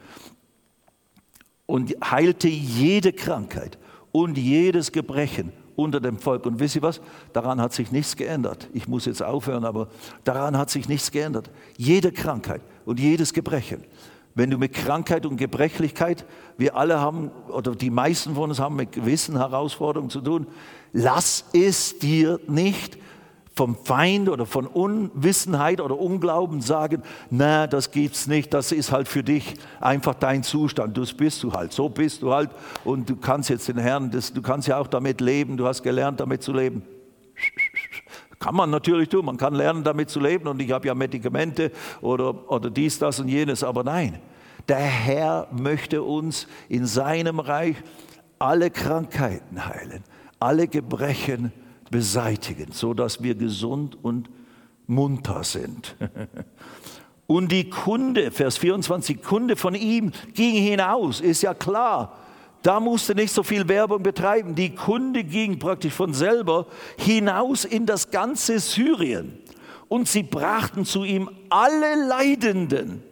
[1.66, 3.78] Und heilte jede Krankheit
[4.12, 6.46] und jedes Gebrechen unter dem Volk.
[6.46, 7.02] Und wisst ihr was?
[7.34, 8.70] Daran hat sich nichts geändert.
[8.74, 9.90] Ich muss jetzt aufhören, aber
[10.24, 11.50] daran hat sich nichts geändert.
[11.78, 13.84] Jede Krankheit und jedes Gebrechen.
[14.36, 16.26] Wenn du mit Krankheit und Gebrechlichkeit,
[16.58, 20.48] wir alle haben, oder die meisten von uns haben mit gewissen Herausforderungen zu tun,
[20.92, 22.98] lass es dir nicht
[23.56, 29.08] vom Feind oder von Unwissenheit oder Unglauben sagen, na, das gibt's nicht, das ist halt
[29.08, 32.50] für dich einfach dein Zustand, das bist du halt, so bist du halt.
[32.84, 35.84] Und du kannst jetzt den Herrn, das, du kannst ja auch damit leben, du hast
[35.84, 36.84] gelernt damit zu leben.
[38.40, 40.48] Kann man natürlich tun, man kann lernen damit zu leben.
[40.48, 44.20] Und ich habe ja Medikamente oder, oder dies, das und jenes, aber nein,
[44.68, 47.78] der Herr möchte uns in seinem Reich
[48.38, 50.04] alle Krankheiten heilen,
[50.40, 54.30] alle Gebrechen heilen beseitigen, sodass wir gesund und
[54.88, 55.96] munter sind.
[57.28, 62.20] Und die Kunde, Vers 24, Kunde von ihm ging hinaus, ist ja klar.
[62.62, 64.56] Da musste nicht so viel Werbung betreiben.
[64.56, 66.68] Die Kunde ging praktisch von selber
[66.98, 69.40] hinaus in das ganze Syrien.
[69.88, 73.04] Und sie brachten zu ihm alle Leidenden,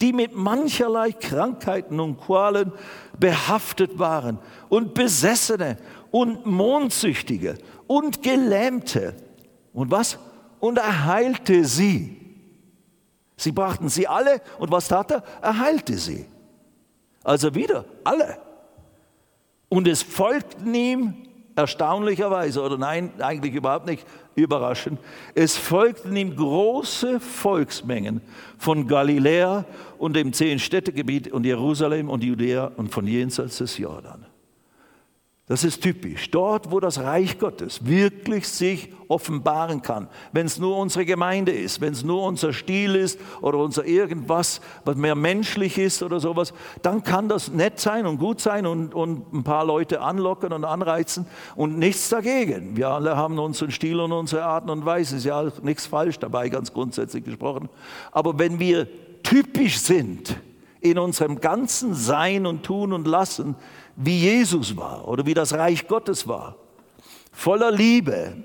[0.00, 2.72] die mit mancherlei Krankheiten und Qualen
[3.18, 4.38] behaftet waren
[4.68, 5.76] und Besessene
[6.10, 9.14] und Mondsüchtige und Gelähmte.
[9.72, 10.18] Und was?
[10.60, 12.16] Und er heilte sie.
[13.36, 15.22] Sie brachten sie alle und was tat er?
[15.42, 16.26] Er heilte sie.
[17.22, 18.38] Also wieder alle.
[19.68, 21.14] Und es folgten ihm
[21.56, 25.00] erstaunlicherweise, oder nein, eigentlich überhaupt nicht überraschend,
[25.34, 28.20] es folgten ihm große Volksmengen
[28.58, 29.64] von Galiläa
[29.98, 34.25] und dem Zehn-Städtegebiet und Jerusalem und Judäa und von jenseits des Jordan.
[35.48, 36.28] Das ist typisch.
[36.32, 41.80] Dort, wo das Reich Gottes wirklich sich offenbaren kann, wenn es nur unsere Gemeinde ist,
[41.80, 46.52] wenn es nur unser Stil ist oder unser irgendwas, was mehr menschlich ist oder sowas,
[46.82, 50.64] dann kann das nett sein und gut sein und, und ein paar Leute anlocken und
[50.64, 52.76] anreizen und nichts dagegen.
[52.76, 56.48] Wir alle haben unseren Stil und unsere Arten und Weisen, ist ja nichts falsch dabei,
[56.48, 57.68] ganz grundsätzlich gesprochen.
[58.10, 58.88] Aber wenn wir
[59.22, 60.40] typisch sind
[60.80, 63.54] in unserem ganzen Sein und Tun und Lassen,
[63.96, 66.56] wie Jesus war oder wie das Reich Gottes war.
[67.32, 68.36] Voller Liebe,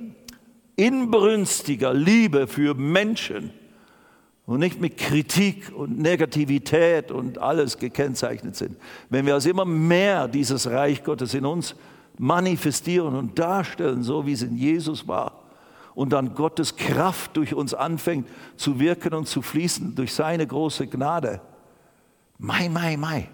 [0.76, 3.52] inbrünstiger Liebe für Menschen
[4.46, 8.78] und nicht mit Kritik und Negativität und alles gekennzeichnet sind.
[9.10, 11.76] Wenn wir also immer mehr dieses Reich Gottes in uns
[12.18, 15.38] manifestieren und darstellen, so wie es in Jesus war,
[15.94, 18.26] und dann Gottes Kraft durch uns anfängt
[18.56, 21.42] zu wirken und zu fließen durch seine große Gnade.
[22.38, 23.28] Mai, mai, mai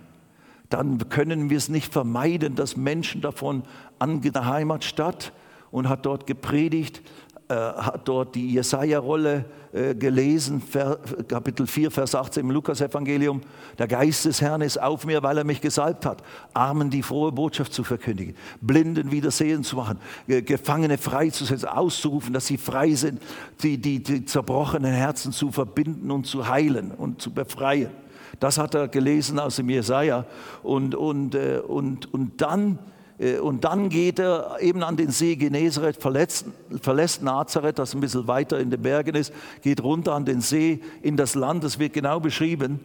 [0.69, 3.63] dann können wir es nicht vermeiden, dass Menschen davon
[3.99, 5.31] an der Heimatstadt
[5.71, 7.01] und hat dort gepredigt,
[7.49, 10.99] äh, hat dort die Jesaja-Rolle äh, gelesen, Ver,
[11.29, 13.39] Kapitel 4, Vers 18 im Lukas-Evangelium.
[13.79, 16.21] Der Geist des Herrn ist auf mir, weil er mich gesalbt hat,
[16.53, 22.47] Armen die frohe Botschaft zu verkündigen, Blinden wieder sehen zu machen, Gefangene freizusetzen, auszurufen, dass
[22.47, 23.21] sie frei sind,
[23.63, 27.91] die, die, die zerbrochenen Herzen zu verbinden und zu heilen und zu befreien.
[28.39, 30.25] Das hat er gelesen aus dem Jesaja.
[30.63, 32.79] Und, und, äh, und, und, dann,
[33.17, 36.45] äh, und dann geht er eben an den See Genezareth, verlässt,
[36.81, 40.81] verlässt Nazareth, das ein bisschen weiter in den Bergen ist, geht runter an den See
[41.01, 42.79] in das Land, das wird genau beschrieben,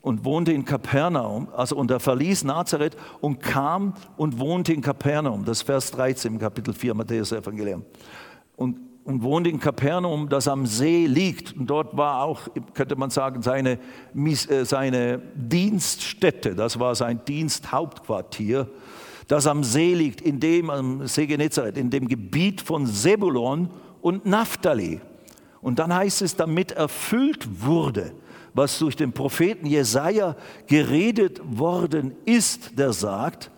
[0.00, 1.48] und wohnte in Kapernaum.
[1.56, 5.44] Also, und er verließ Nazareth und kam und wohnte in Kapernaum.
[5.44, 7.84] Das ist Vers 13 im Kapitel 4 Matthäus Evangelium.
[8.56, 11.56] Und und wohnte in Kapernaum, das am See liegt.
[11.56, 13.78] Und dort war auch, könnte man sagen, seine,
[14.14, 18.68] äh, seine Dienststätte, das war sein Diensthauptquartier,
[19.28, 24.26] das am See liegt, in dem, am See Genezareth, in dem Gebiet von Sebulon und
[24.26, 25.00] Naphtali.
[25.60, 28.12] Und dann heißt es, damit erfüllt wurde,
[28.54, 30.36] was durch den Propheten Jesaja
[30.66, 33.50] geredet worden ist, der sagt,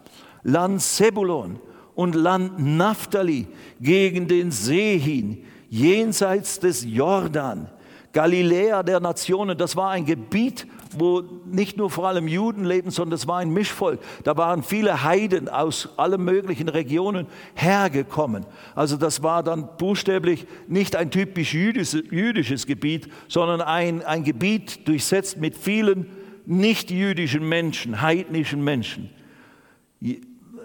[0.42, 1.58] Land Sebulon
[1.94, 3.46] und Land Naphtali
[3.80, 7.68] gegen den See hin, jenseits des Jordan,
[8.12, 9.58] Galiläa der Nationen.
[9.58, 10.66] Das war ein Gebiet,
[10.96, 14.00] wo nicht nur vor allem Juden lebten, sondern das war ein Mischvolk.
[14.22, 18.46] Da waren viele Heiden aus allen möglichen Regionen hergekommen.
[18.74, 24.86] Also das war dann buchstäblich nicht ein typisch jüdisches, jüdisches Gebiet, sondern ein, ein Gebiet
[24.86, 26.06] durchsetzt mit vielen
[26.46, 29.10] nicht-jüdischen Menschen, heidnischen Menschen.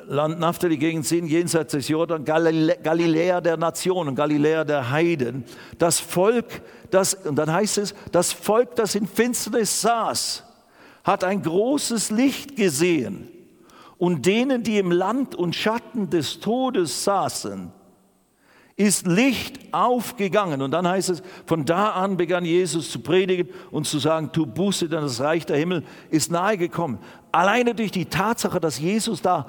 [0.09, 5.43] Land Naphtali gegen Sinn, jenseits des Jordan, Galiläa der Nationen, Galiläa der Heiden.
[5.77, 10.43] Das Volk, das, und dann heißt es, das Volk, das in Finsternis saß,
[11.03, 13.29] hat ein großes Licht gesehen.
[13.99, 17.71] Und denen, die im Land und Schatten des Todes saßen,
[18.79, 20.61] ist Licht aufgegangen.
[20.61, 24.45] Und dann heißt es, von da an begann Jesus zu predigen und zu sagen, tu
[24.45, 26.97] Buße, denn das Reich der Himmel ist nahe gekommen.
[27.31, 29.47] Alleine durch die Tatsache, dass Jesus da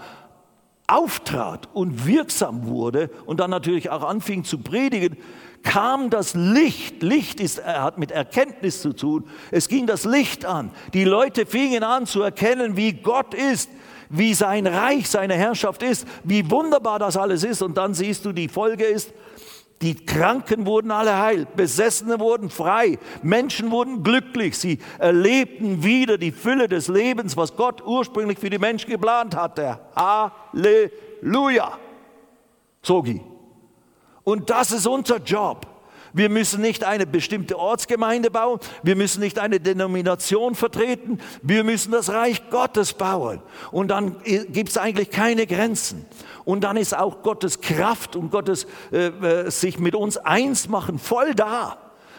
[0.90, 5.16] auftrat und wirksam wurde und dann natürlich auch anfing zu predigen,
[5.62, 7.02] kam das Licht.
[7.02, 9.24] Licht ist, er hat mit Erkenntnis zu tun.
[9.50, 10.70] Es ging das Licht an.
[10.94, 13.70] Die Leute fingen an zu erkennen, wie Gott ist,
[14.08, 17.62] wie sein Reich, seine Herrschaft ist, wie wunderbar das alles ist.
[17.62, 19.12] Und dann siehst du, die Folge ist,
[19.82, 26.32] die Kranken wurden alle heil, Besessene wurden frei, Menschen wurden glücklich, sie erlebten wieder die
[26.32, 29.80] Fülle des Lebens, was Gott ursprünglich für die Menschen geplant hatte.
[29.96, 31.78] Halleluja.
[32.82, 33.22] Sogi.
[34.22, 35.66] Und das ist unser Job.
[36.12, 41.92] Wir müssen nicht eine bestimmte Ortsgemeinde bauen, wir müssen nicht eine Denomination vertreten, wir müssen
[41.92, 43.40] das Reich Gottes bauen.
[43.70, 46.06] Und dann gibt es eigentlich keine Grenzen.
[46.44, 50.98] Und dann ist auch Gottes Kraft und Gottes äh, äh, sich mit uns eins machen
[50.98, 51.78] voll da.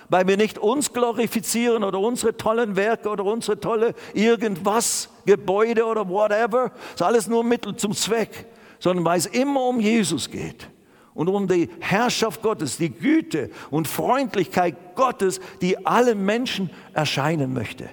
[0.09, 6.07] Weil wir nicht uns glorifizieren oder unsere tollen Werke oder unsere tolle irgendwas, Gebäude oder
[6.09, 6.69] whatever.
[6.69, 8.45] Das ist alles nur Mittel zum Zweck.
[8.79, 10.67] Sondern weil es immer um Jesus geht
[11.13, 17.89] und um die Herrschaft Gottes, die Güte und Freundlichkeit Gottes, die allen Menschen erscheinen möchte.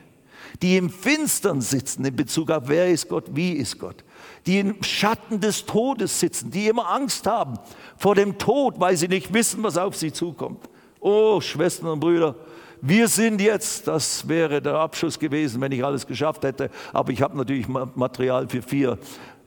[0.63, 4.05] Die im Finstern sitzen in Bezug auf wer ist Gott, wie ist Gott.
[4.47, 7.59] Die im Schatten des Todes sitzen, die immer Angst haben
[7.97, 10.69] vor dem Tod, weil sie nicht wissen, was auf sie zukommt.
[11.01, 12.35] Oh, Schwestern und Brüder,
[12.81, 17.23] wir sind jetzt, das wäre der Abschluss gewesen, wenn ich alles geschafft hätte, aber ich
[17.23, 18.99] habe natürlich Material für vier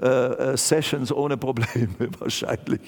[0.02, 1.90] äh, äh Sessions ohne Probleme
[2.20, 2.82] wahrscheinlich.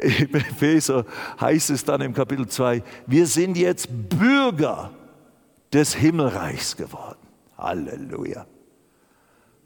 [0.00, 1.04] Im Epheser
[1.40, 4.90] heißt es dann im Kapitel 2, wir sind jetzt Bürger
[5.72, 7.18] des Himmelreichs geworden.
[7.56, 8.46] Halleluja.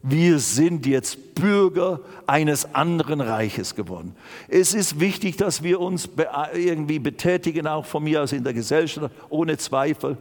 [0.02, 4.14] Wir sind jetzt Bürger eines anderen Reiches geworden.
[4.48, 6.10] Es ist wichtig, dass wir uns
[6.52, 10.18] irgendwie betätigen, auch von mir aus in der Gesellschaft, ohne Zweifel.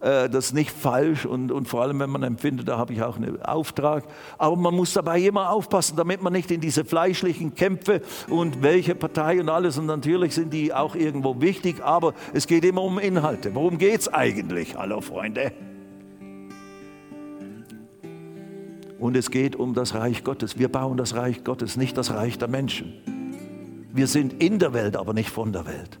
[0.00, 3.02] Äh, das ist nicht falsch und, und vor allem, wenn man empfindet, da habe ich
[3.02, 4.04] auch einen Auftrag.
[4.38, 8.94] Aber man muss dabei immer aufpassen, damit man nicht in diese fleischlichen Kämpfe und welche
[8.94, 12.98] Partei und alles, und natürlich sind die auch irgendwo wichtig, aber es geht immer um
[12.98, 13.54] Inhalte.
[13.54, 14.76] Worum geht es eigentlich?
[14.76, 15.52] Hallo Freunde.
[18.98, 20.58] Und es geht um das Reich Gottes.
[20.58, 22.94] Wir bauen das Reich Gottes, nicht das Reich der Menschen.
[23.92, 26.00] Wir sind in der Welt, aber nicht von der Welt.